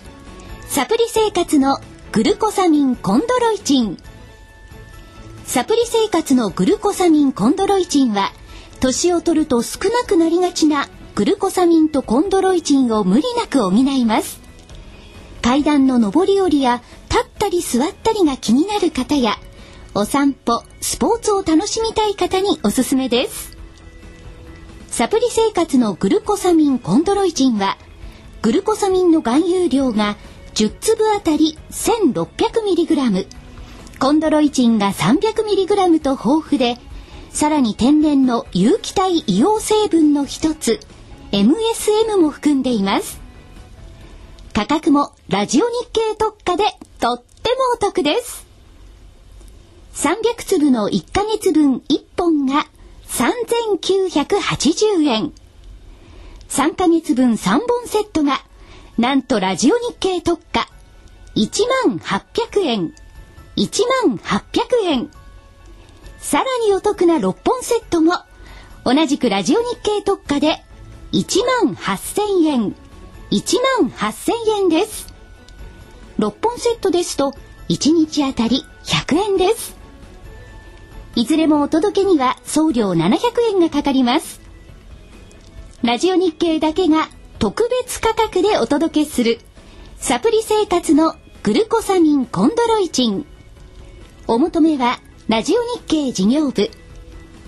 [0.67, 1.79] サプリ生活の
[2.11, 3.97] グルコサミンコンドロイチン。
[5.45, 8.33] サプリ生活のグルコサミンコンドロイチンは、
[8.81, 14.39] 年を取ると少なくなりがちなグルコサミンとコンドロイチンを無理なく補います。
[15.41, 19.37] 階段の上り下りや立ったり座ったりが気になる方や、
[19.95, 23.50] お散歩、スポーツを楽しみたい方におすすめです。
[24.91, 27.77] サプリ生活のグルコサミンコンドロイチンは、
[28.41, 30.17] グルコサミンの含有量が
[30.53, 33.25] 10粒あたり 1600mg、
[33.99, 36.77] コンドロイチンが 300mg と豊富で、
[37.29, 40.81] さらに天然の有機体硫黄成分の一つ、
[41.31, 43.21] MSM も含んでいます。
[44.53, 46.65] 価格もラジオ日経特価で
[46.99, 48.45] とってもお得です。
[49.93, 52.65] 300粒の1ヶ月分1本が
[53.81, 55.33] 3980円。
[56.49, 58.39] 3ヶ月分3本セットが
[58.97, 60.67] なんとラジオ日経特価
[61.35, 62.93] 1万800円。
[63.57, 65.09] 1万800円。
[66.19, 68.13] さらにお得な6本セットも
[68.85, 70.63] 同じくラジオ日経特価で
[71.11, 72.75] 1万8000円。
[73.31, 75.11] 1万8000円です。
[76.19, 77.33] 6本セットですと
[77.69, 79.80] 1日あたり100円です。
[81.15, 83.17] いずれもお届けには送料700
[83.53, 84.39] 円がかかります。
[85.83, 89.39] ラジオ日経だけが特別価格でお届けする
[89.97, 93.25] サプリ生活のグルコサミンコンドロイチン。
[94.27, 96.69] お求めはラジオ日経事業部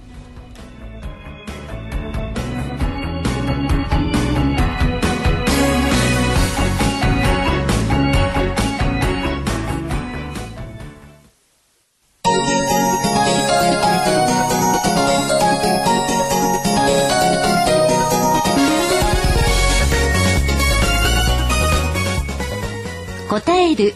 [23.35, 23.93] 応える、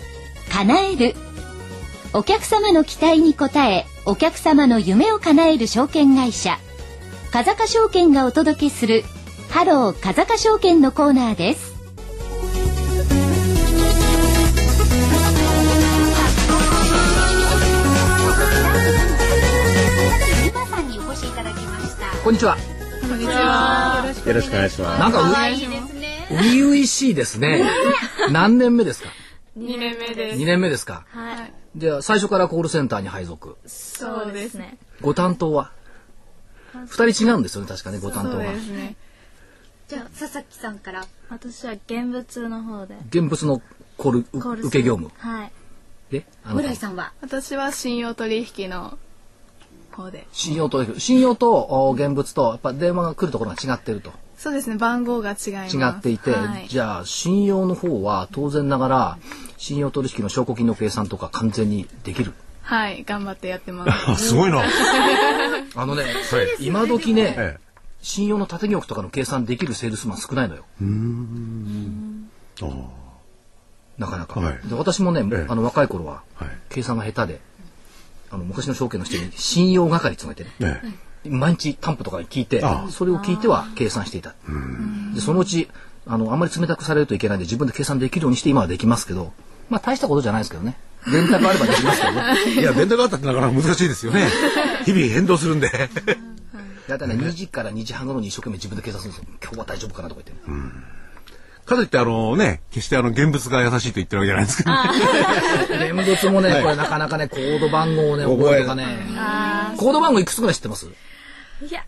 [0.52, 1.16] 叶える。
[2.12, 6.58] お客様の期待に応え、お客様の夢を叶える証券会社、
[7.32, 9.06] 風賀証券がお届けする、
[9.50, 11.74] ハロー風賀証券のコーナーです。
[20.50, 22.08] 今さんにお越しいただきました。
[22.26, 22.58] こんにちは。
[22.58, 25.00] よろしくお願いします。
[25.00, 26.28] なんかう、いですね。
[26.30, 27.64] 初々しいですね。
[28.32, 29.10] 何年目ですか？
[29.60, 30.40] 2年目です。
[30.40, 31.54] ?2 年目ですかはい。
[31.76, 33.58] じゃあ、最初からコールセンターに配属。
[33.66, 34.78] そうですね。
[35.02, 35.72] ご担当は？
[36.88, 38.60] 二人違うんですよね、確かね、ご担当はそうで。
[38.60, 38.96] すね。
[39.88, 42.96] じゃあ佐々木さんから私は現物の方で。
[43.10, 43.62] 現物の
[43.98, 45.12] コールうコール受け業務。
[45.18, 45.52] はい。
[46.12, 47.14] で、あの村井さんは？
[47.22, 48.98] 私は信用取引の
[49.92, 50.28] 方で。
[50.32, 54.12] 信用と、信用とお現物と、やっぱ電話が来るところが違ってると。
[54.38, 55.78] そうですね、番号が違います。
[55.78, 59.18] 違っていて、はい、じゃあ信用の方は当然ながら
[59.60, 62.34] 信用取引の証拠金の計算とか完全にできる。
[62.62, 64.12] はい、頑張ってやってます。
[64.12, 64.64] あ すごいな。
[65.76, 66.06] あのね、
[66.60, 67.70] 今時ね、ええ
[68.02, 70.64] 信用の縦玉とかの計算できるセールスマン少ないのよ。
[73.98, 74.40] なかなか。
[74.40, 74.60] はい。
[74.70, 75.46] で私もね、ええ。
[75.50, 76.50] あの若い頃ははい。
[76.70, 77.42] 計算が下手で、
[78.32, 80.82] あの昔の証券の人に信用係っていうのがいてね、
[81.26, 82.90] ね毎日担保とか聞いてああ。
[82.90, 84.34] それを聞いては計算していた。
[85.14, 85.68] でそのうち
[86.08, 89.34] あのあんまり冷たくされるといけないんで自分で計算できるようにして今はできますけど
[89.70, 90.76] まあ大したことじゃないですけどね。
[91.12, 92.36] 電卓あればできますけどね。
[92.60, 94.28] いや、電卓があったってなかなか難しいですよね。
[94.86, 95.70] 日々変動するんで。
[96.88, 99.14] だいたいね2時から2時半頃に一生懸命自分で計算する。
[99.14, 100.60] んですよ今日は大丈夫かなとか言ってね、
[101.66, 104.72] かといって、あのね、決してあの、現物が優しいと言ってるわけじゃないですけど。
[106.02, 108.88] 現物もね、これなかなかねコード番号をね覚えるとかね。
[109.78, 110.88] コード番号いくつぐらい知ってます？
[110.88, 111.84] いや、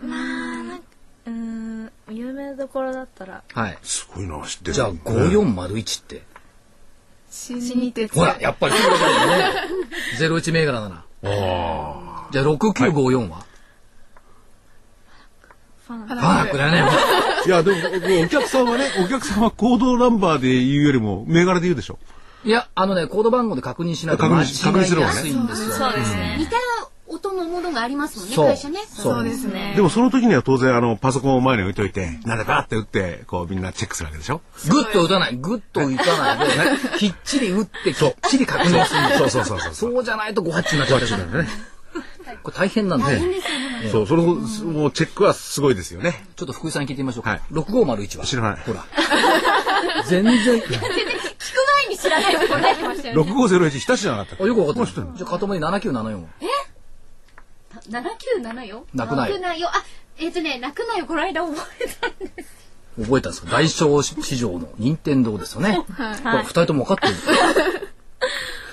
[0.00, 0.18] まあ、
[0.62, 0.84] なんか、
[1.26, 3.78] うーん、有名どころだったら、はい。
[3.82, 4.72] すごいな、知ってる。
[4.74, 6.22] じゃあ5401って
[7.30, 8.14] 新日鉄。
[8.14, 9.68] ほらやっぱりそうだよね
[10.18, 13.44] 01銘柄だなあじゃあ6954は、
[15.86, 17.42] ファンファナックだよねあ。
[17.46, 17.78] いや、でも、
[18.24, 21.98] お客さんはね、お客さんはコードナンバーで言うよりも、銘柄で言うでしょ。
[22.44, 25.74] いや、あのね、コード番号で確認しないと確認間違し確認する方がねいやすいんですよ。
[25.74, 26.36] そうですね。
[26.38, 26.56] 似た
[27.08, 29.72] 音のものがありますもんねそう会社ねそうですね。
[29.76, 34.40] でもその時には当然、あの、パソコンを前に置いといて、なんでバーって打って、こう、みんなチェックするわけでしょ？
[34.68, 39.18] グッと打たない、グッと打たないで、きっちり打って、きっちり確認する。
[39.18, 39.74] そうそうそうそう。
[39.74, 41.48] そうじゃないと誤発注になっちゃうからね。
[42.42, 43.18] これ大変なんで、
[43.90, 46.26] そう、その、もうチェックはすごいですよね。
[46.36, 47.30] ちょっと福井さんに聞いてみましょうか。
[47.30, 48.24] はい6501は？
[48.26, 48.84] 知らないほら。
[50.06, 55.06] 全然、 聞く前に知らないと答えてましたよね6501日田市じゃなかったあよくわかってる。
[55.16, 56.28] じゃあ、かともに7974は？
[57.90, 59.84] 797泣くなよ泣くなよあ
[60.18, 62.58] えっ、とね泣くなよこの間覚えたんです
[63.00, 65.84] 覚えたんですか大小市場の任天堂ですよね。
[65.86, 67.14] これ二人とも分かってる。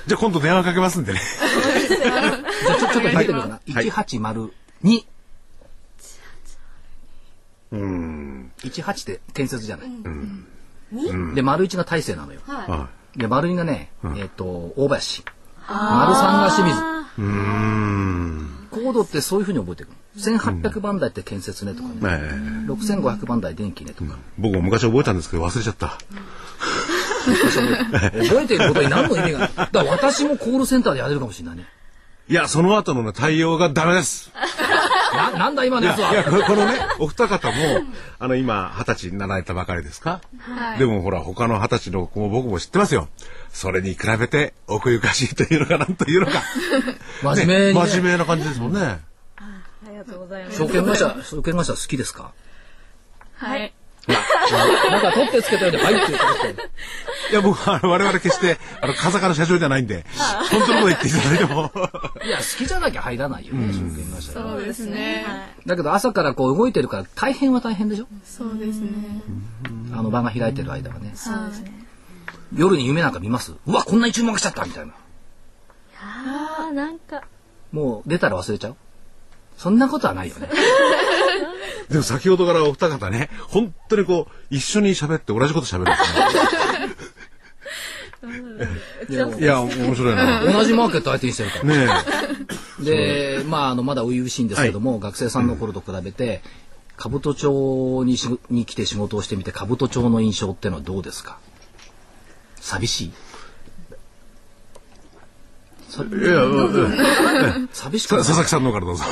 [0.08, 1.20] じゃあ今度電話かけますんでね。
[1.88, 3.54] じゃあ、ちょちょっと見てみようかな。
[3.74, 4.52] はい1802。
[7.72, 8.52] うん。
[8.58, 11.36] 18って建設じゃない。
[11.36, 12.42] で、丸1が大勢なのよ。
[12.46, 15.24] はいで、丸2がね、えっ、と、大林。
[15.70, 16.82] 丸3が清水。
[17.20, 18.05] うん。
[18.86, 19.96] コードってそういうふうに覚えていくの。
[20.62, 21.96] 1800番台って建設ねとかね。
[21.96, 24.16] ねえ6500番台電気ねとか。
[24.38, 25.98] 僕も昔覚えたんですけど忘れちゃった。
[27.26, 29.40] 覚えていることに何の意味が？
[29.40, 29.50] ない。
[29.56, 31.66] だから私もコールセンターでやれるかもしれないね。
[32.28, 34.32] いや、その後のね、対応がダメです。
[35.16, 36.24] な、なんだ今のやついや、は。
[36.24, 37.54] ここのね、お二方も、
[38.18, 40.22] あの、今、二十歳になられたばかりですか？
[40.40, 40.80] はい。
[40.80, 43.10] でもほら、他の二十歳の子も僕も知ってますよ。
[43.56, 46.44] それに比べて、奥ゆかしいというのか、なんというのか。
[47.24, 47.88] 真面目に、ね。
[47.88, 48.80] 真面目な感じですもんね。
[48.82, 49.00] あ
[49.90, 50.58] りがとうございます。
[50.58, 52.32] 証券会社、 証券会社好きですか？
[53.38, 53.74] はい。
[54.08, 56.62] なんか取ってつけたようで、はいって言って
[57.32, 60.06] いや、僕は、我々決して、あの、風かの社長じゃないんで、
[60.52, 61.72] 本当のこと言っていただいても。
[62.26, 65.26] いや、好きじゃなきゃ入らないよね、証券会社はそうですね。
[65.66, 68.08] だけど朝からこう動いてるから大変は大変でしょ？
[68.26, 68.92] そうですね。
[69.94, 71.12] あの場が開いてる間はね。
[71.16, 71.85] そうですね。
[72.56, 73.54] 夜に夢なんか見ます？
[73.68, 74.94] うわ、こんなに注目しちゃったみたいな。
[76.02, 77.24] ああ、なんか、
[77.72, 78.76] もう出たら忘れちゃう？
[79.58, 80.50] そんなことはないよね。
[81.90, 86.02] でも先ほどからお二方ね、本当にこう、一緒に喋って同じこと喋るんです
[89.10, 89.40] ね。
[89.40, 90.44] いや、面白いな。
[90.52, 91.64] 同じマーケット相手にしてるから。
[91.66, 91.88] ね
[92.80, 96.42] で、まあ、あの、まだ初々しいんですけども、学生さんの頃と比べて、
[96.98, 101.38] 兜町にしに来て仕事をしてみて、兜町の印象ってのはどうですか？
[102.66, 103.08] 寂しい。
[103.08, 103.12] い
[106.26, 108.24] や、うん寂しくない？
[108.26, 109.04] さ佐々木さんの方からどうぞ。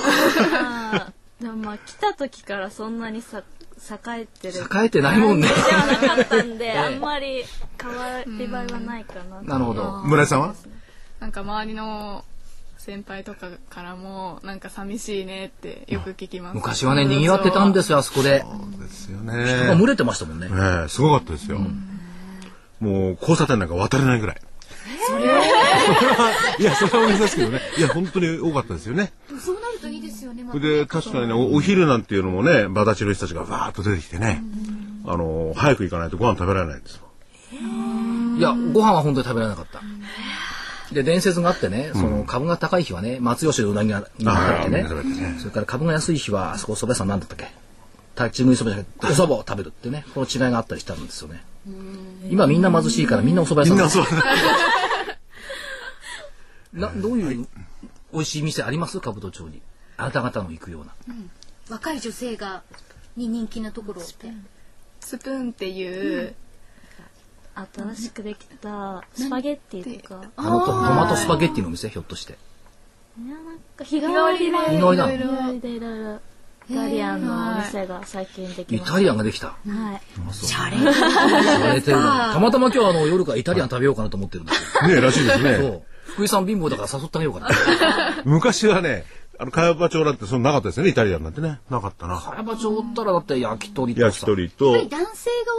[1.40, 3.44] でもまあ来た時からそんなにさ
[4.08, 5.48] 栄えてる栄えてないもんね。
[5.48, 7.44] ではなかったんで、 あんまり
[7.80, 10.02] 変わり映えはないかなとなるほど。
[10.04, 10.56] 村井さんは？
[11.20, 12.26] なんか周りの
[12.80, 16.56] 先輩とかからもなんか寂しいねってよく聞きます。
[16.56, 18.44] 昔はね、賑わってたんですよ、あそこで。
[18.80, 19.76] ですよなんかね。
[19.78, 20.50] 群れてましたもんね。
[20.50, 21.60] ねすごかったですよ。
[22.84, 24.38] もう、交差点なんか渡れないぐらい。
[26.60, 27.62] いや、それは大げさですけどね。
[27.78, 29.12] いや、本当に多かったですよね。
[29.44, 30.44] そうなるといいですよね。
[30.44, 34.42] まそれで、確かにね、おお昼なんていうのもね、バダチの人たちがバーッと出てきてね、
[35.06, 37.04] あの、早く行かないとご飯食べられないんですよ。
[38.38, 39.82] いや、ご飯は本当に食べられなかった。
[40.94, 44.86] で、伝説があってね、その株が高い日はね、松吉のうなぎがになてね、
[45.40, 47.63] それから株が安い日は、あそこ蕎麦屋さんなんだったっけ
[48.18, 51.44] 立ち食いそばじゃなくて、お蕎麦を食べるってね、この違いがあったりしたんですよね。
[52.30, 54.04] 今みんな貧しいからみんなお蕎麦屋さん。
[54.04, 54.18] みん。
[56.80, 57.02] なそう。
[57.02, 57.42] などうい。
[57.42, 57.48] う
[58.12, 59.00] 美味しい店あります？
[59.02, 59.62] 兜町に。
[59.98, 60.94] あなた方の行くような。
[61.70, 62.64] 若い女性が
[63.16, 64.32] に人気なところって。
[65.00, 66.36] スプーンっていう、
[67.56, 70.30] 新しくできたスパゲッティとか。
[70.36, 72.38] あのトトマトスパゲッティの店、ひょっとして。
[73.20, 75.12] いや、なんか日替わりで、日替わりなの？
[75.12, 76.20] 日替わりでいろいろ、
[76.70, 78.92] イタリアンのお店が最近できました。
[78.92, 79.48] イタリアンができた？
[79.48, 80.02] はい。
[80.34, 84.88] シャレされてるなたまたま今日あの夜からイタリアン食べようかなと思ってるんですよ。
[84.88, 85.58] ねらしいですね。
[85.58, 85.84] そう。
[86.06, 87.50] 福井さん貧乏だから誘ってあげようかな。
[88.24, 89.04] 昔はね、
[89.40, 91.60] あの、茅場町なんてそんななかったですよね、イタリアンなんてね。
[91.70, 92.18] なかったな。
[92.20, 94.26] 茅場町おったらだって焼き鳥とか焼きさ。
[94.28, 95.00] 鳥と、男性が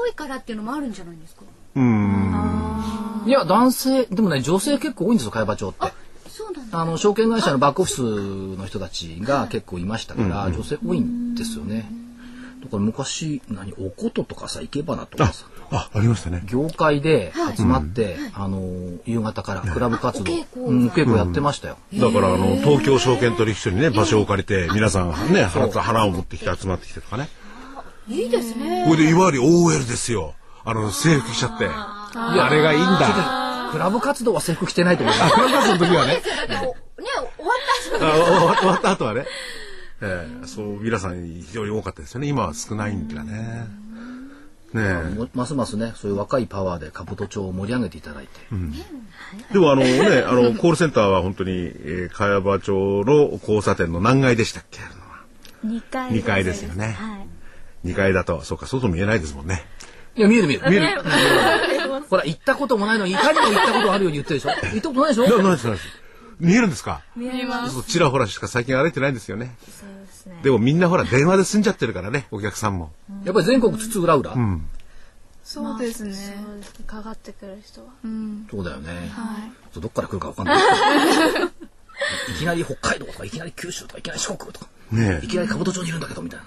[0.03, 1.43] 多いからっていうのもあるんじゃないですか？
[3.27, 5.93] いや、男性、でもね、女性結構多いんですよ、茅場町って。
[6.75, 11.89] あの、証券会社のバックオフィスの人たちが結構いましたから、女性多いんですよね。
[12.65, 16.43] だから昔、何、おこととかさ、生け花とかあさ、、あ、ありましたね。
[16.47, 21.77] 業界で集まって、あの、夕方からクラブ活動、うん、お稽古やってましたよ。
[21.95, 27.29] だから、あの、東京証券取引所にね、場所を借りて、皆さんね、花と花を持ってきて集まってきてとかね。
[28.09, 30.35] いいですねこれで、いわゆる OL ですよ。
[30.65, 31.69] あの、制服着ちゃって。
[31.69, 33.44] あれがいいんだ。
[33.73, 35.15] クラブ活動は制服着てないと思う。
[35.15, 36.23] クラブ活動の時はね。
[36.49, 36.69] だからね
[37.37, 39.27] 終わった後あ終わ終わった後はね。
[40.03, 42.27] ええそう、皆さん非常に多かったですよね。
[42.27, 43.67] 今は少ないんだね。
[44.75, 48.31] ねますますね、そういう若いパワーで兜町を盛り上げていただいて。
[49.53, 54.81] でもあのね、あの、コールセンターは本当に、えー、茅場町の交差点の何階でしたっけ？
[54.81, 57.19] あの2階二階ですよねは
[57.85, 57.89] い。
[57.89, 59.65] 2階だと、そうか、外見えないですもんね。
[60.17, 60.71] いや、見える見える。
[60.71, 61.03] 見える。
[62.11, 64.51] ほら、行ったこともないのに、いかにも行ったことあるように言ってるでしょ？
[64.73, 65.39] 行ったことないでしょ？
[65.39, 65.89] なないです、ないです。
[66.41, 67.03] 見えるんですか？
[67.17, 67.75] 見えます。
[67.75, 69.57] そうちらほらしか最近歩いてないんですよね。
[69.65, 70.41] そうですね。
[70.43, 72.93] でもみんなほら電話で済んじゃってるからね、お客さんも。
[73.25, 74.33] やっぱり全国津々浦々。
[74.33, 74.67] うん。
[75.43, 76.13] そうですね。
[76.15, 76.85] そうですね。
[76.87, 77.89] かかってくる人は。
[78.05, 78.47] うん。
[78.51, 79.11] そうだよね。
[79.15, 79.39] は
[79.77, 79.81] い。
[79.81, 80.59] どっから来るかわかんない。
[82.35, 86.47] いきなり北海道とか、いきなり九州とか、いきなり四国とか、ねいきなり兜町にいるんだけど、みたいな。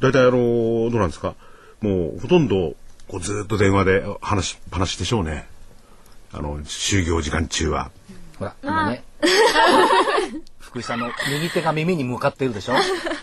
[0.00, 1.34] 大体あの、どうなんですか？
[1.80, 2.74] もうほとんど、
[3.08, 5.46] こうずーっと電話で話しっぱなしでしょうね。
[6.32, 7.90] あの、就業時間中は。
[8.38, 9.02] ほら、今ね。
[10.60, 12.74] 福井さんの右手が耳に向かっているでしょ？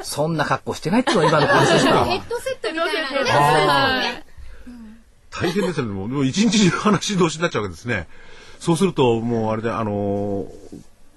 [0.02, 2.06] そんな格好してないっていうのが今のコールセンターは。
[2.06, 2.90] ヘッドセットみた
[3.22, 4.26] いなね
[5.30, 5.94] 大変ですよね。
[5.94, 8.08] もうでも一日中話同士になっちゃうわけですね。
[8.60, 10.48] そうすると、もうあれで、あのー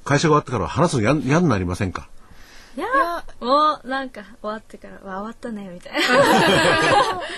[0.04, 2.08] 会社が終わってから話すの嫌嫌になりませんか？
[2.78, 5.98] いやもうなんか終わってから、わ終わったね、みたいな。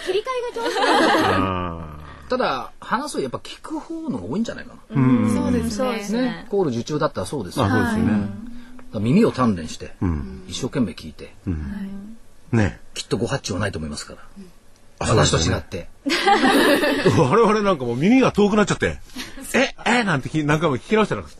[0.05, 5.33] 切り替えが上手ただ、話すよりやっぱ聞く方のが多いんじゃないかな。
[5.33, 6.23] そうですそうですね。
[6.23, 6.47] ね。
[6.51, 7.71] コール受注だったらそうですあ、よ。
[7.71, 8.29] だかそうですよね。
[8.93, 10.45] ら耳を鍛錬して、うん。
[10.47, 11.33] 一生懸命聞いて、
[12.53, 12.79] ね。
[12.93, 14.21] きっとご発注はないと思いますから。
[15.01, 15.89] 私と違って。
[17.19, 18.99] 我々なんかもう耳が遠くなっちゃって、
[19.55, 21.39] え、え、なんて何回も聞き直してたんです。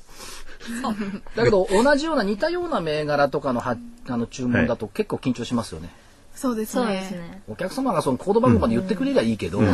[1.37, 3.77] だけど、同じような似たような銘柄とかのは
[4.09, 5.91] あの注文だと結構緊張しますよね。
[6.35, 7.19] そうですそうですね。
[7.19, 7.43] ね。
[7.49, 9.67] お客様がそのコード番号まで言ってくれりゃいいけど、はい。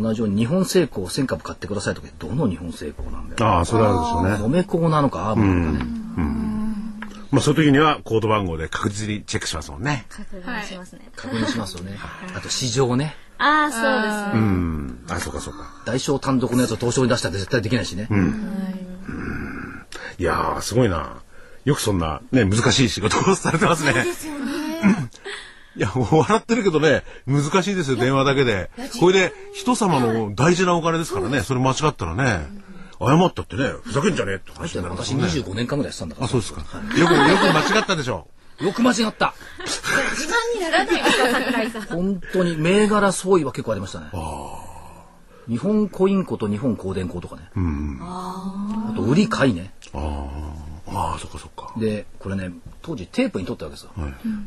[0.00, 3.46] 同じように日本製鋼1000株買ってくださいとかどの日本製鋼なんだよ。
[3.46, 4.64] ああ、それはあるでしょうね。
[4.64, 6.02] 米鋼なのかアームなのかね。
[7.32, 10.04] まあ、そういう時にはコード番号で確実にチェックしますもんね。
[10.10, 11.10] 確認しますね。
[11.16, 11.98] 確認しますよね。
[12.34, 13.16] あと市場ね。
[13.38, 14.30] ああ、そうですね。
[14.34, 15.04] うん。
[15.08, 15.82] あ、そうかそうか。
[15.86, 18.06] 代償単独のやつを東証に出したら絶対できないしね。
[20.18, 21.22] いやー、すごいな。
[21.64, 23.92] よくそんな、ね、難しい仕事をされてますね。
[23.92, 24.42] ですよね
[25.76, 28.70] いや、もう笑ってるけどね、難しいですよ、電話だけで。
[29.00, 32.46] これで、人様の大事なお金ですからね、それ間違ったらね、
[33.00, 35.28] 謝ったってね、ふざけんじゃねえって話になります私もんね。
[35.28, 36.26] 25年間ぐらいやってたんだから。
[36.26, 36.60] あ、そうですか。
[36.60, 36.66] よ
[37.06, 38.28] く、よく間違ったでしょ。
[38.60, 39.34] よく間違った。
[39.66, 44.06] 自慢にならないですか桜井さん本当に銘柄相違は結構ありましたね。
[45.48, 47.42] 日本コインコと日本光電工とかね。
[48.00, 49.72] あと売り買いね。
[49.94, 51.72] ああ、そっかそっか。
[51.78, 52.50] で、これね、
[52.82, 53.92] 当時テープに撮ったわけですよ。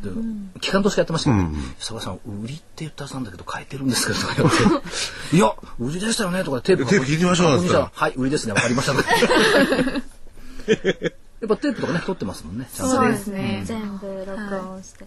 [0.03, 1.47] で、機関としてやってましたけど、
[1.79, 4.55] 佐賀さん、売りって言ったはずなんだけど、変えてるんですけど、とか言って。
[5.35, 8.93] いや、売りでしたよね、とかテープテープ聞いてみましょうはい、売りですね、わかりました。
[11.41, 12.67] やっぱテープとかね、撮ってますもんね。
[12.73, 13.61] ちゃんとそうですね。
[13.65, 15.05] 全部録音して。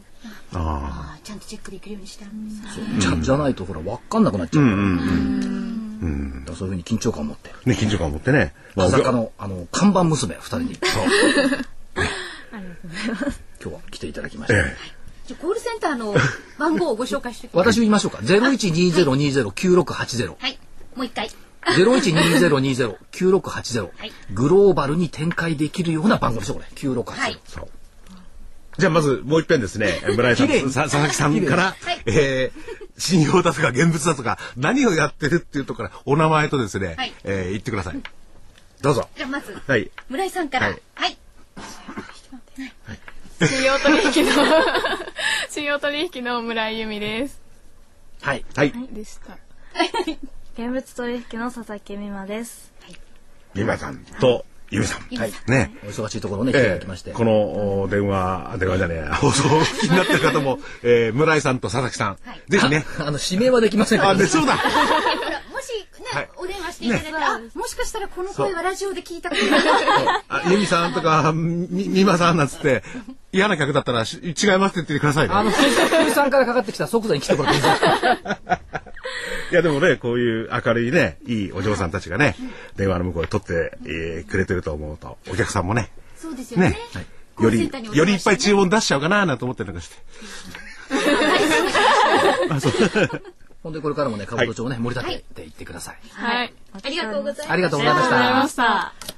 [0.52, 2.60] ああちゃんとチェックできるようにしてんです
[2.98, 4.76] じゃじゃないと、ほら、わかんなくなっちゃうから。
[4.76, 4.82] だ
[6.44, 7.50] からそういうふうに緊張感を持って。
[7.50, 7.54] あ。
[7.68, 8.54] ね、緊張感を持ってね。
[8.76, 10.78] まあ裸の、あの、看板娘二人に。
[13.60, 14.58] 今日は来ていただきました。
[14.58, 14.76] え
[15.26, 16.14] じゃあコールセンターの
[16.58, 18.18] 番号をご紹介して 私言いましょうか。
[18.18, 20.36] 0120209680。
[20.38, 20.58] はい
[20.96, 21.28] もう一回
[21.76, 23.82] 0120209680。
[23.82, 26.66] はいグローバルに展開できるような番号でしょ、これ。
[26.74, 27.04] 9680。
[27.18, 27.68] はいそう。
[28.78, 31.74] じゃあまずもう一遍ですね、村井さん、佐々木さんから、
[32.06, 38.00] えー、信用だとか現物だとか、何をやってるっていうところから、お名前とですね、はいえー言ってください。
[38.80, 39.08] どうぞ。
[39.16, 39.90] じゃあまず、はい。
[40.08, 40.68] 村井さんから。
[40.68, 41.16] ははいい。
[43.46, 44.32] 信用取引の
[45.50, 47.40] 信用取引の村井由美です
[48.20, 48.44] はい。
[48.54, 48.72] はい。
[48.92, 49.38] でした
[50.58, 52.72] 現物取引の佐々木美馬です。
[53.54, 55.16] 美馬さんと、由美さん。
[55.16, 55.32] はい。
[55.46, 55.70] ね。
[55.84, 57.12] お忙しいところをね、来ていたきまして。
[57.12, 62.84] ーこのお電話、電話じゃねえや、 放送を気になってる方も、えー、村井さんと佐々木さん、ぜひね。
[62.98, 64.60] あの、指名はできませんけどあ、で、そうだも
[65.60, 69.42] しね、はいお電話していただいて、あ、もしかしたらこの声はラジオで聞いたこと
[70.28, 72.82] あ由美さんとか、み、みまさんなんつって、
[73.30, 75.34] 嫌な客だったらし違いますって言ってくださいね。
[75.36, 77.80] あの、藤井さんからかかってきた即座に来てくれていいです
[79.50, 82.36] いやでもね、こういう明るいね、いいお嬢さんたちがね、
[82.76, 86.70] 電話の向こうで取って、えーくれてると思うと、お客さんもね、そうですよね。
[86.70, 86.78] ね、
[87.40, 89.96] より、よりいっぱい注文出しちゃおうかななんて思ってるのかして。
[92.50, 92.72] あそう
[93.62, 95.98] 本当にこれからもね、兜町をね、盛り立てていってください。
[96.12, 97.50] はいありがとうございます。
[97.50, 98.48] ありがとうございましありがとうございまた。
[98.48, 99.17] した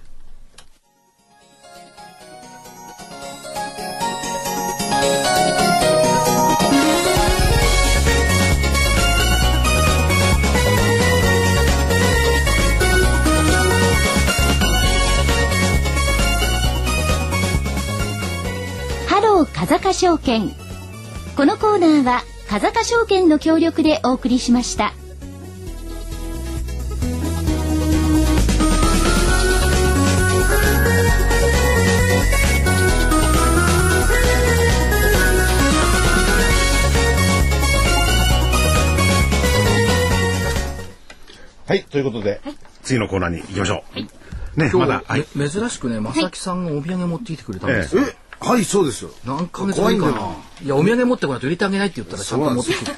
[19.61, 20.55] 風賀証券
[21.37, 24.95] このコーナーは風賀証券の協力でお送りしました
[41.67, 42.41] はい、ということで、
[42.83, 44.01] 次のコーナーに行きましょう。
[44.01, 44.09] ね、
[44.57, 45.27] 今日、まだ、はい。
[45.37, 48.03] め珍しくね、正木さんがお土産持ってきてくれたんですよ。
[48.03, 49.11] え、はい、そうですよ。
[49.25, 52.93] 何ヶ月ぶりかな怖いや、お土産持ってこないと入れてあげないって言ったらちゃんと持ってきて。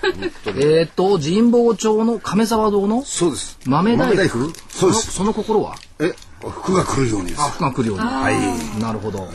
[0.79, 3.59] えっと、神保町の亀沢堂のそうです。
[3.67, 4.53] 豆大福？
[4.69, 5.13] そうです。
[5.13, 5.77] そのその心は？
[5.99, 7.41] え、服が来るようにです。
[7.41, 8.05] あ、服が来るように。
[8.05, 8.81] はい。
[8.81, 9.29] なるほど。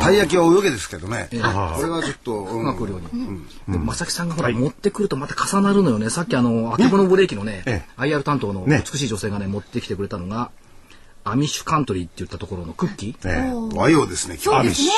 [0.00, 1.28] たい焼きは泳げですけどね。
[1.30, 3.42] これえはちょっと、うん服が来るように。
[3.68, 6.08] で、正木さんがほら、持ってくるとまた重なるのよね。
[6.10, 10.50] さっきあの、あけぼのブレーキのねえ、IR 担当のね美しい女性がね、持ってきてくれたのが、
[11.30, 13.28] アミッシュカントリーって言ったところのクッキー？
[13.72, 14.68] ね和洋ですね、今日。
[14.68, 14.90] ですね。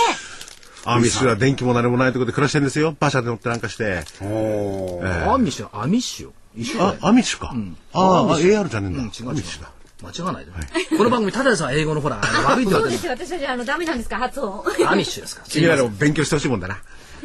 [0.84, 2.96] アーミッシュは電気も何もないところで暮らしてるんですよ。
[3.00, 4.02] 馬車で乗ってなんかして。
[4.22, 6.30] おーアミッシュ、アミッシュ。
[6.56, 7.54] 一緒だよ、あアミッシュか。
[7.92, 9.02] ああ、AR じゃねえんだ。
[9.02, 9.70] うん、違う違うアミッシュだ。
[10.02, 10.52] 間違わないで。
[10.96, 12.16] この番組、ただでさえ英語のほら、
[12.46, 13.12] 悪いって言われてそうですよ。
[13.12, 14.64] 私はじゃあ、あの、ダメなんですか、発音。
[14.78, 15.42] るアミッシュですか？
[15.42, 15.48] ら。
[15.48, 16.78] 君らでも勉強してほしいもんだな。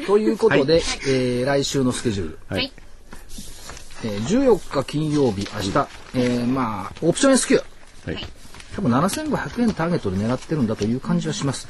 [0.05, 2.39] ということで、えー来週のスケジュール。
[2.49, 2.73] はい
[4.03, 7.61] えー14日金曜日、明日、えーまあ、オプション S q
[8.05, 8.17] はい。
[8.75, 11.67] 多分7500円ターゲットで狙ってるんだという感じはします。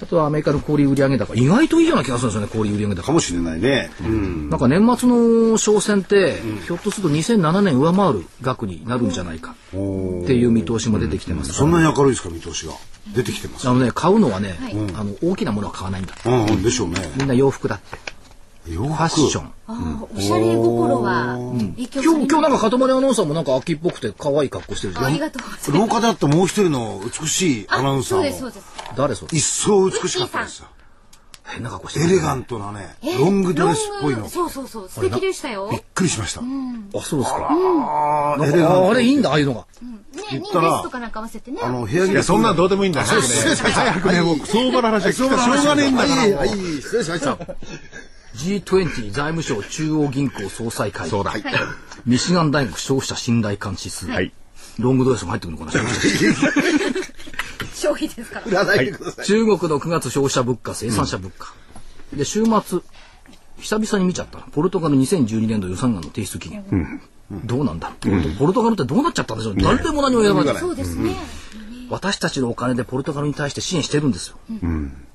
[0.00, 1.34] あとはアメリカの小売売上高。
[1.34, 3.02] 意外といいような気がするんですよね、小売売上高。
[3.02, 3.90] かもしれないね。
[4.04, 4.50] うん。
[4.50, 9.76] なんか年末の商戦って、ひょっとすると2007年上回る額になるんじゃないかって
[10.34, 12.74] いう見通しも出てきてますからそんなに明るいですか、見通しが。
[13.14, 13.68] 出てきてます。
[13.68, 14.56] あのね、買うのはね、
[14.96, 16.14] あの、大きなものは買わないんだ。
[16.24, 16.96] うんうん、でしょうね。
[17.16, 17.98] みんな洋服だって。
[18.64, 19.44] ファッション。
[19.44, 21.36] ああ、おしゃれ心は、
[21.76, 25.04] 影響さ今日、れ今日なんか、かたまりアナウンサーもなんか秋っぽくて可愛い格好してるじゃん。
[25.06, 25.72] ありがとうございます。
[25.72, 28.66] 廊下であったもう一人の美しいアナウンサそうです、そうです。
[28.96, 29.28] 誰それ？
[29.36, 30.68] 一層美しかったですよ。
[31.46, 32.06] 変な格好してる。
[32.06, 34.30] エレガントなね、ロングドレスっぽいの。
[34.30, 35.68] そうそうそう、素敵でしたよ。
[35.70, 36.40] びっくりしました。
[36.40, 36.44] あ、
[37.02, 37.48] そうですか。
[37.50, 39.66] あああれいいんだ、ああいうのが。
[40.32, 41.60] ね、にたらベストかなんか合わせてね。
[41.62, 43.06] あの、部屋着いや、そんなのどうでもいいんだよ。
[43.06, 46.16] 早くね、早くね、もう相場の話は聞くからしょうがねえんだから。
[46.22, 47.36] はい、はい、失礼しました。
[48.36, 51.10] G20 財務省中央銀行総裁会議。
[51.10, 51.32] そうだ。
[52.06, 54.06] ミシガン大学消費者信頼感指数。
[54.08, 54.32] はい。
[54.78, 55.80] ロングドレスも入ってくるのかな？
[57.74, 58.46] 消費ですから。
[58.46, 59.26] 売らないでください。
[59.26, 61.52] 中国の9月消費者物価、生産者物価。
[62.12, 62.80] で、週末、
[63.58, 64.44] 久々に見ちゃったな。
[64.52, 67.00] ポルトガル2012年度予算案の提出期限。
[67.44, 67.92] どうなんだ、
[68.38, 70.56] ポルトガルってどうなっちゃったんでしょう、誰でも何も選ばない。
[70.56, 71.16] そうですね。
[71.90, 74.36] 私たちのお金でポルトガルに対して支援してるんですよ。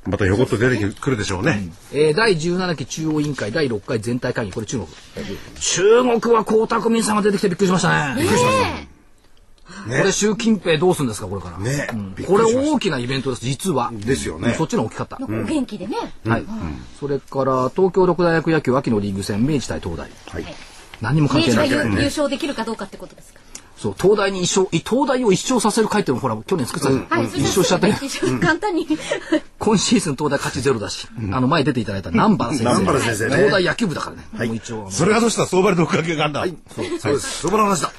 [0.06, 1.70] またひょこっと出てくるでしょうね。
[1.94, 4.88] えー第17期中央委員会第6回全体会議、これ中国。
[5.60, 8.88] 中国は江沢民さんが出てきてびっくりしましたね。
[9.88, 11.60] これ習近平どうするんですか、これから。
[11.60, 13.92] ねうんびっこれくりしました大きなイベントです、実は。
[13.94, 15.18] ですよねそっちの大きかった。
[15.22, 15.96] お元気でね。
[16.26, 16.46] はい。
[17.00, 20.10] それから、東京六大学野球秋のリーグ戦、明治対東大。
[21.02, 21.70] 何にも関係ない。
[21.72, 23.40] 優優勝できるかどうかってことですか？
[23.80, 27.08] そう、東大に一勝、い東大を一勝させる会っていうのもほら、去年作ってたじゃん。
[27.08, 27.98] はい、一勝しちゃったね。
[28.42, 28.86] 簡単に。
[29.58, 32.70] 今シーズン東大勝ちゼロだし、あの前出ていただいた南原先生。
[32.72, 34.48] 南原先生ね東大野球部だからね。
[34.48, 34.92] もう一応。
[34.92, 36.40] それがどうしたら相場でどう関係があるんだ。
[36.42, 36.58] はい。
[36.74, 37.40] そうです。
[37.40, 37.94] そばの話だ。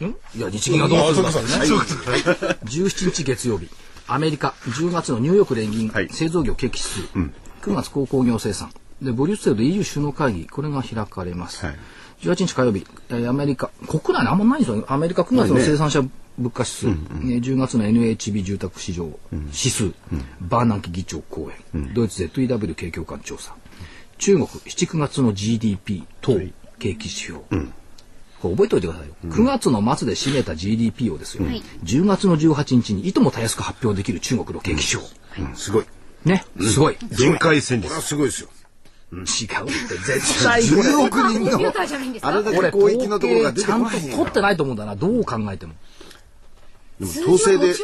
[0.00, 0.04] ん？
[0.36, 1.66] いや、日銀がどうするんだってね。
[1.66, 2.10] そうかそうか
[2.64, 3.68] 17日月曜日、
[4.08, 7.18] アメリカ10月のニューヨーク連銀、はい製造業景気指数、
[7.62, 8.72] 9月鉱工業生産。
[9.00, 11.64] で、ブリュッセルで EU 首脳会議、これが開かれます。
[11.64, 11.78] はい
[12.22, 14.84] 18日火曜日、えーアメリカ、国内にあんまないんですよね。
[14.88, 16.02] アメリカ9月の生産者
[16.38, 19.92] 物価指数、えー10月の NHB 住宅市場指数、
[20.40, 23.54] バーナンキ議長講演、ドイツ ZEW 景況感調査、
[24.18, 26.38] 中国7、9月の GDP 等
[26.78, 27.40] 景気指標。
[28.42, 29.14] これ覚えておいてくださいよ。
[29.24, 31.44] 9月の末で占めた GDP をですよ、
[31.84, 35.04] 10月の18日にいともたやすく発表できる中国の景気指標。
[35.54, 35.84] すごい。
[36.24, 36.96] ね、すごい。
[37.18, 38.48] 限界戦術これはすごいですよ。
[39.12, 40.62] 違うって、絶対。
[40.68, 40.82] これ。
[40.82, 45.74] 16人のあれかだけ広域のところが出てちゃんとこないんや取ってないと思うんだな、どう考えても。
[47.00, 47.10] でも。
[47.34, 47.74] 統制で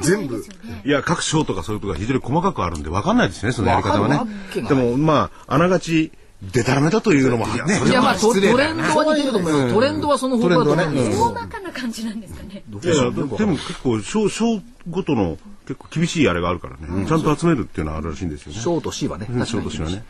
[0.00, 0.44] 全部。
[0.84, 4.20] いや各省とかそういうことが非常に細かくあるんで分かんないですねそのやり方はね。
[4.54, 6.12] でもまああながち
[6.42, 7.54] でたらめだというのもね。
[7.86, 9.72] いや、まあ、トレンドは似てると思うよ。
[9.72, 11.24] トレンドはその方向だと思うんですよ。
[11.24, 12.20] 大まかな感じなん。
[12.20, 14.60] ですかねいやでも結構省省
[14.90, 18.60] ごとの結構厳しいあれがあるからね、ちゃんと集めるっていうのはあるらしいんですよね。
[18.60, 20.04] 小と C はね、うん確かに省としてはね。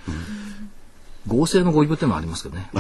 [1.27, 2.71] 合成の語彙部っていうのもありますけどね。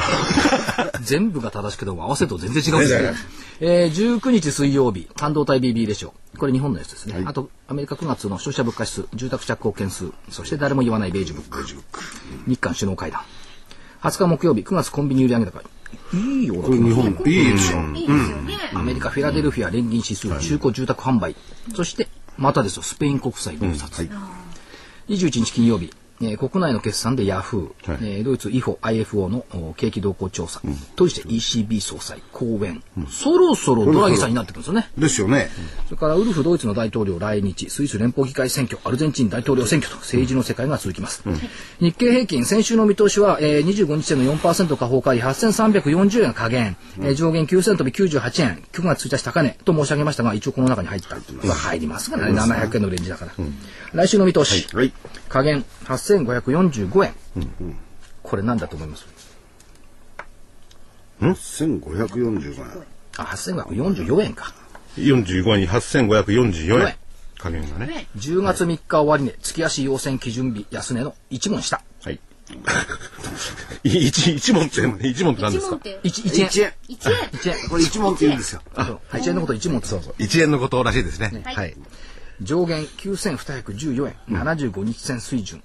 [1.03, 3.09] 全部が正しくても合わせると全然違うんですけど。
[3.61, 6.15] えー、19日水曜日、半導体 BB レシオ。
[6.39, 7.23] これ日本のやつですね。
[7.27, 11.65] あと、アメリカ9月の消費者物価指数、住宅着工件数、そして誰も言わないベージュブック。
[12.47, 13.23] 日韓首脳会談。
[14.03, 15.63] 20日木曜日、9月コンビニ売上高。
[16.13, 17.81] いいよ、これ日本いいでしょ。
[17.95, 21.37] いいですよねアメリカ・フィラデルフィア連銀指数、中古住宅販売、
[21.75, 24.09] そしてまたですよ、スペイン国債入札。
[25.09, 25.93] 21日金曜日、
[26.31, 30.61] えー国内の決算でヤフー、えードイツ IFO、IFO のお景気動向調査、
[30.97, 34.89] として ECB 総裁、講演、そろそろドラギさんになってくるんですよね。
[34.99, 35.49] ですよね。
[35.87, 39.99] それからウルフドイツの大統領来日、スイス連邦議会選挙、アルゼンチン大統領選挙と。
[39.99, 41.22] 政治の世界が続きます。
[41.81, 49.59] 日経平均、先週の見通しは、えー、25日での4%下方回8340円下限、えー上限9000飛び98円、9月1日高値。
[49.64, 51.16] と申し上げましたが、一応この中に入った。
[51.43, 53.33] まあ入りますからね、700円のレンジだから。
[53.93, 54.93] 来週の見通し、はい。
[55.35, 57.14] 下限8545円。
[58.22, 59.05] これなんだと思います
[61.20, 62.85] ？1545円。
[63.16, 64.55] あ、8544円か。
[64.97, 66.95] 45に8544円円。
[67.37, 68.07] 加減がね。
[68.16, 71.82] 10月3日終値、月足要請基準日安値の1問下。
[72.05, 72.20] はい。
[73.82, 75.74] 一一問って、一問って何ですか？
[75.74, 76.47] 一問って1、1円。
[76.47, 76.72] 1円。
[76.89, 77.68] 一円1円。
[77.70, 78.62] これ1問って言うんですよ。
[78.76, 80.14] そう1円のこと1問ってそうそう。
[80.18, 81.43] 一円のことらしいですね。
[81.45, 81.74] はいはい。
[82.43, 85.62] 上限9214円、75日線水準。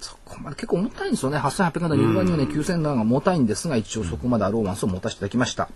[0.00, 1.38] そこまで結構重たいんですよね。
[1.38, 5.68] 8800円の2番にはね、9000円が重たいんですが、一応そこまでアローマンスを持たせていただきました。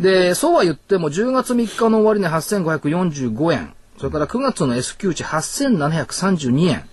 [0.00, 6.84] で、そうは言っても、10月3日の終値8545円、それから9月の S q 値8732円、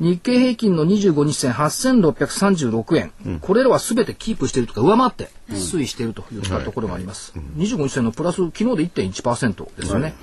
[0.00, 7.32] 日経平均の25日線8636円、これらは全てキープしているとか上回って推移しているといったところがあります。
[7.56, 10.14] 25日線のプラス、昨日で1.1%ですよね。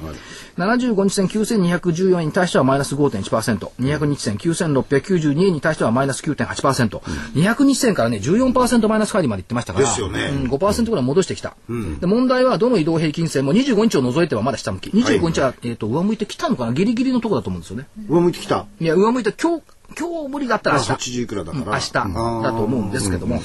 [0.57, 11.55] 75日線9214円に対してはマイナス5.1%、200日線9692円に対してはマイナス9.8%、200日線からね、14%マイナス乖離までいってましたから、ですよねうん、5%ぐらい戻してきた、
[11.99, 12.07] で。
[12.07, 14.89] 問題はどの移動平均線も25日を除いてはまだ下向き。
[14.89, 16.74] 25日は、えっ、と、上向いてきたのかな？
[16.74, 17.88] ギリギリのところだと思うんですよね。
[18.09, 18.65] 上向いてきた。
[18.80, 19.63] いや、上向いて今日、
[19.98, 20.92] 今日無理だったら明日。
[20.92, 21.64] 80いくらだから。
[21.64, 22.04] うん明日だ
[22.52, 23.42] と思うんですけども。
[23.42, 23.44] そ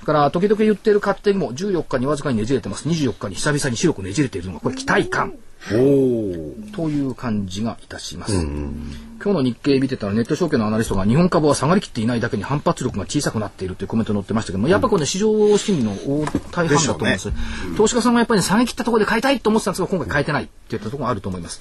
[0.00, 2.88] れから、時々言ってる勝手にも14日にわずかにねじれてます。
[2.88, 5.34] 24日に久々に白くねじれているのが、これ期待感
[5.72, 6.54] おお。
[6.72, 8.34] という感じがいたします。
[8.36, 17.32] 今日の日経見てたらネット証券のアナリストが日本株は下がりきっていないだけに反発力が小さくなっているというコメント載ってましたけども、やっぱこれね、市場心理の大大半だと思うんです。
[17.76, 21.60] 投資家さんがやっぱり、ね、下げきったところで買いたいと思ってたんですが、今回買えてないっていったところがあると思います。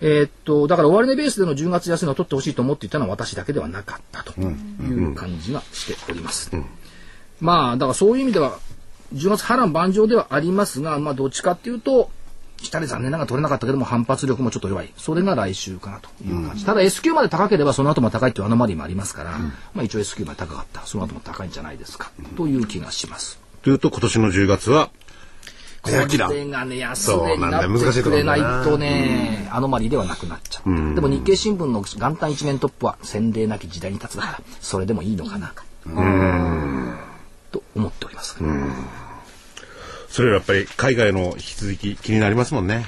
[0.00, 6.50] えーっと、だから終値ベースでの10月安値を取ってほしいと思っていたのは私だけではなかったという感じがしております。
[7.40, 8.58] まあ、だからそういう意味では、
[9.14, 12.10] 10月波乱万丈ではありますが、まあ、どっちかっていうと、
[12.62, 14.92] 下で残念ながら取れなかったけども反発力もちょっと弱い。
[14.96, 16.66] それが来週かなという感じ。
[16.66, 19.38] ただ S q まで高ければその後も高いというアノマリーもありますから、
[19.74, 20.82] まあ一応 S q まで高かった。
[20.82, 22.10] その後も高いんじゃないですか。
[22.36, 23.40] という気がします。
[23.62, 24.90] というと今年の10月は、
[25.82, 30.70] これがね、安値になってくれなないとね、アノマリーではなくなっちゃった。
[30.94, 35.52] でも日経新聞の元旦一面トップは洗礼なき時代に立つだから、それでもいいのかな。
[37.50, 38.36] と思っております。
[40.08, 42.86] それはやっぱり海外の引き続き気になりますもんね。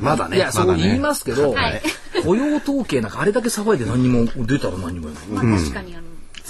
[0.00, 0.36] まだね。
[0.36, 1.82] いや、そう言いますけど、はい
[2.24, 5.26] 雇用統計なんかあれだけ騒いで何にも出たら何にもやない。
[5.28, 6.04] まあ確かにあの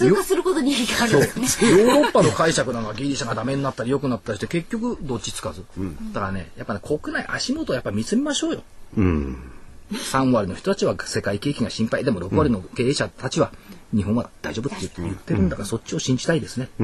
[0.08, 1.18] 通過することに意義がある。
[1.18, 5.64] んですねヨーロッパの解釈なんかギリシャがダメになったり良くなったりして結局どっちつかず、
[6.12, 8.62] だからねやっぱね国内足元をやっぱ見つめましょうよ、
[8.96, 12.04] 3割の人たちは世界景気が心配。
[12.04, 13.52] でも6割の経営者たちは
[13.94, 16.82] 日本は大丈夫って言ってるんだからそっちを信じたいですね、と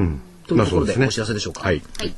[0.55, 1.61] いうところでお知らせでしょうか。
[1.61, 1.81] はい。
[1.99, 2.13] はい。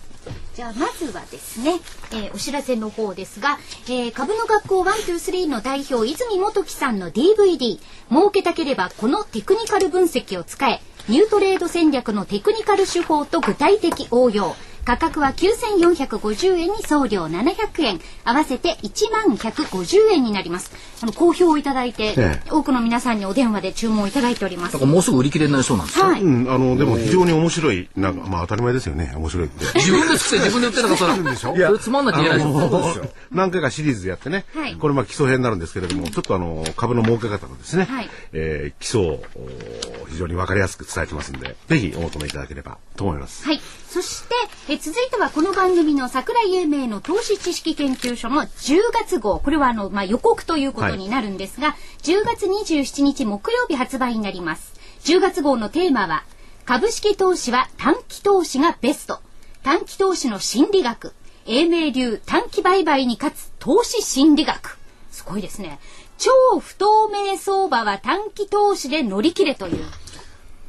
[0.53, 1.79] じゃあ、まずはですね、
[2.11, 7.79] えーお知らせの方ですが、えー株の学校123の代表、泉元樹さんの DVD、
[8.11, 14.55] 儲けたければこのテクニカル分析を使え、ニュートレード戦略のテクニカル手法と具体的応用。
[14.89, 20.71] 価格は9450円に送料700円、合わせて1万150円になります。
[21.03, 26.05] あの、好評をいただいて、え多くの皆さんにお電話で注文をいただいておりますもうすぐ売り切れになりそうなんですよ。
[26.05, 26.21] はい。
[26.23, 29.63] うん、あの、でも非常に面白い、なんか、まあ当たり前ですよね、面白いって。
[29.75, 31.67] 自分で作って自分で売ってたからそれ。
[31.67, 32.57] それつまんなきゃいけないでしょ。
[32.57, 43.45] あの何回かシリーズでやってね、はいこれまあ基礎編になるんですけれども、ちょっとあの、株の儲け方のですね、はいえー基礎をお非常にわかりやすく伝えてますんで、ぜひお求めいただければと思います。
[43.45, 43.61] はい。
[43.91, 44.35] そして、
[44.67, 49.39] え続いてはこの番組の桜井英明の投資知識研究所の10月号。
[49.39, 54.73] これはあの、まあ、予告ということになるんですが、10月27日木曜日発売になります。
[55.05, 56.23] 10月号のテーマは、
[56.65, 59.21] 株式投資は短期投資がベスト。
[59.63, 61.15] 短期投資の心理学。
[61.47, 64.77] 英明流短期売買に勝つ投資心理学。
[65.09, 65.79] すごいですね。
[66.19, 69.83] 超不透明相場は短期投資で乗り切れという。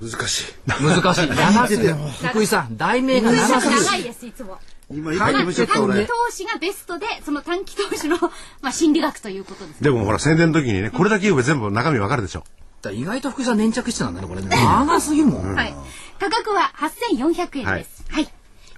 [0.01, 0.45] 難しい。
[0.67, 1.29] 難しい。
[1.37, 1.95] 長すぎる。
[2.31, 3.85] 福井さん、題名が長すぎる。
[3.85, 4.59] 長いです、いつも。
[4.91, 8.17] 今、今、短期俺投、資がベストで、その短期投資の、
[8.61, 9.83] まあ、心理学ということです。
[9.83, 12.45] でもほら、宣伝の時にね、これだけ言えば全部中身わかるでしょ。
[12.83, 14.49] だ意外と福井さん粘着してたんだね、これね。
[14.49, 15.55] 長すぎるもん。
[15.55, 15.75] はい。
[16.19, 18.05] 価格は8400円です。
[18.09, 18.29] はい。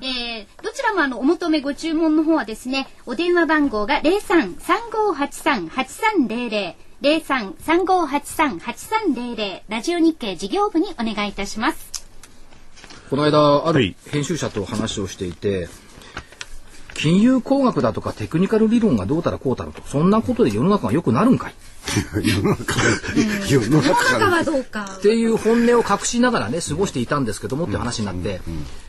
[0.02, 12.06] えー、どちらもあの、お求めご注文の方はですね、お電話番号が03-3583-8300、03-3583-8300、ラジオ日経事業部にお願いいたします。
[13.10, 13.96] この間、あるはい。
[14.06, 15.68] 編集者と話をしていて、
[16.94, 21.54] 金融工学だとかテクニカル理論がどうたらこうたらと、そんなことで世の中が良くなるんかい？
[22.22, 22.82] 世の中が、
[23.48, 24.84] 世の中が、はどうか。
[24.98, 25.00] っ。
[25.00, 28.40] ていう本音を隠しながらね、過ごしていたんですけどもって話になって、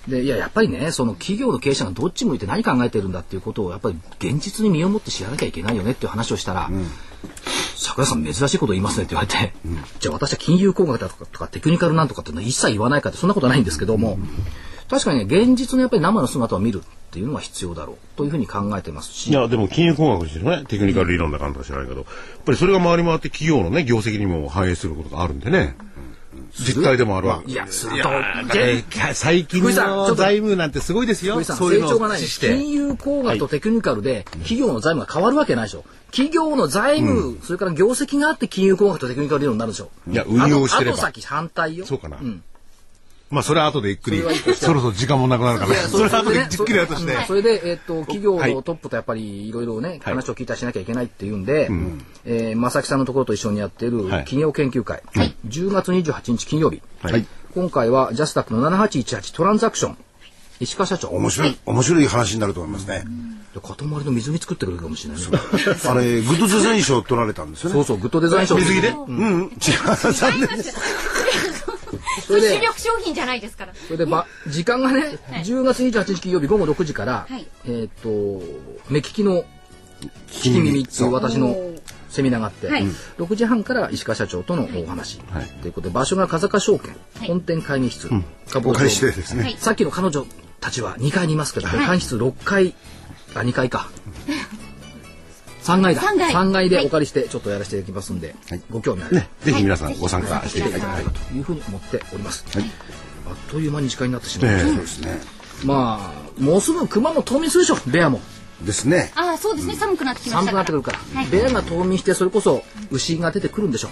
[0.07, 6.70] で、いや、やっぱりね、その企業の経営者がどっち向いて何考えてるんだっていうことを、やっぱり現実に身をもって知らなきゃいけないよねっていう話をしたら、
[7.76, 9.54] 桜井さん珍しいこと言いますねって言われて、
[10.00, 14.18] じゃあ私は金融工学だとかとかテクニカルなんとかっていうのは一切言わないかってそんなことないんですけども、
[14.90, 22.08] 確かにね、現実のやっぱり生の姿を見るっていうのは必要だろうというふうに考えてますし、いや、でも金融工学にしてもね、テクニカル理論だかなんか知らないけど、やっ
[22.46, 25.76] ぱりそれが回り回って企業のね、業績にも反映することがあるんでね。
[26.56, 28.10] 実態でもあるわけいや、するいと、
[29.14, 31.43] 最近の財務なんてすごいですよ。
[31.43, 35.84] そういうのを成長がない金融工学とテクニカルで企業の財務が変わるわけないでしょ。
[36.12, 39.89] 企業の財務、それから業績があって金融工学とテクニカル理論になるでしょ。
[40.08, 41.86] いや運用してればあと後先反対よ。
[41.88, 42.18] そうかな。
[42.18, 42.43] ん
[43.34, 44.22] まあ、それは後でゆっくり
[44.56, 47.18] そろそろ時間もなくなるから、それは後でじっくりやるとして。
[47.28, 51.70] それで、えっと、企業はいのトップとやっぱりいろいろね、はい話を聞いたりしなきゃいけないっていうんで、
[52.26, 55.02] えー正木さんのところと一緒にやっているはい企業研究会、
[55.48, 57.26] 10月28日金曜日、はい
[57.56, 59.98] 今回はジャスタックの7818トランザクション、
[60.60, 63.04] 石川社長、面白い、面白い話になると思いますね。
[63.54, 65.28] で塊の水着作ってくれるかもしれないね。
[65.88, 67.76] あれ、グッドデザイン賞取られたんですよね。
[67.76, 68.56] そうそう、グッドデザイン賞。
[68.56, 68.90] 水着で？
[68.90, 70.76] うん、うん、違う、残念です。
[72.26, 73.74] それで主力商品じゃないですから。
[73.74, 77.47] それでば時間がね、10月28日金曜日午後6時から、はい。
[77.68, 78.41] えっ、と
[78.89, 79.43] 目利きの
[80.28, 81.56] 聞き耳っていう私の
[82.10, 82.84] セミナーがあって、はい。
[83.18, 87.28] 6時半から石川社長とのお話、はいということで場所が風賀証券、はい。
[87.28, 88.10] 本店会議室、
[88.51, 89.43] 株お借りしてですね。
[89.43, 89.56] はい。
[89.58, 90.26] さっきの彼女
[90.60, 92.76] たちは2階にいますけど、会議室6階
[93.36, 93.89] あ2階か
[95.64, 96.01] 3階だ。
[96.01, 96.34] 三階。
[96.34, 96.86] 3階ではい。
[96.86, 98.36] お借りしてちょっとやらせていただきますんで、
[98.70, 101.03] ご興味あればね、ぜひ皆さんご参加していただきたい。
[101.05, 101.11] と。
[101.11, 104.76] というふうに思っております、あっという間に時間になってしまいました、ええ。
[104.76, 105.22] そうですね。
[105.64, 108.20] まあもうすぐ熊も冬眠するでしょベアも。
[108.61, 109.11] ですね。
[109.16, 109.76] ああ、そうですね。
[109.76, 110.51] 寒くなってきま寒したから。
[110.51, 111.30] くなってくるから、はい。
[111.30, 113.89] ベアが冬眠してそれこそ牛が出てくるんでしょ。
[113.89, 113.91] う、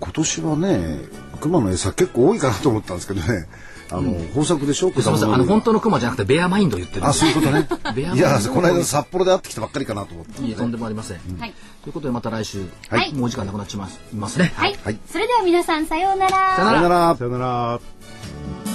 [0.00, 1.00] 今年はね、
[1.40, 3.46] 熊の餌結構多いかなと思ったんですけどね。
[3.90, 4.90] あの、豊作でしょ？
[4.90, 8.14] すみませんあの本当の熊じゃなくてベアマインドを言ってるんあ、ですそういうことねベア。
[8.14, 10.42] いや、この間札幌で会ってきたばっかりかなと思って。
[10.42, 11.54] いえとんでもありません、はい。
[11.82, 14.76] ということでまた来週、はいもう時間なくなっちゃいますいますねはい。
[15.10, 16.56] それでは皆さん、さようなら。
[16.56, 17.46] さよならさよなら。
[17.78, 17.80] さよ
[18.58, 18.65] なら。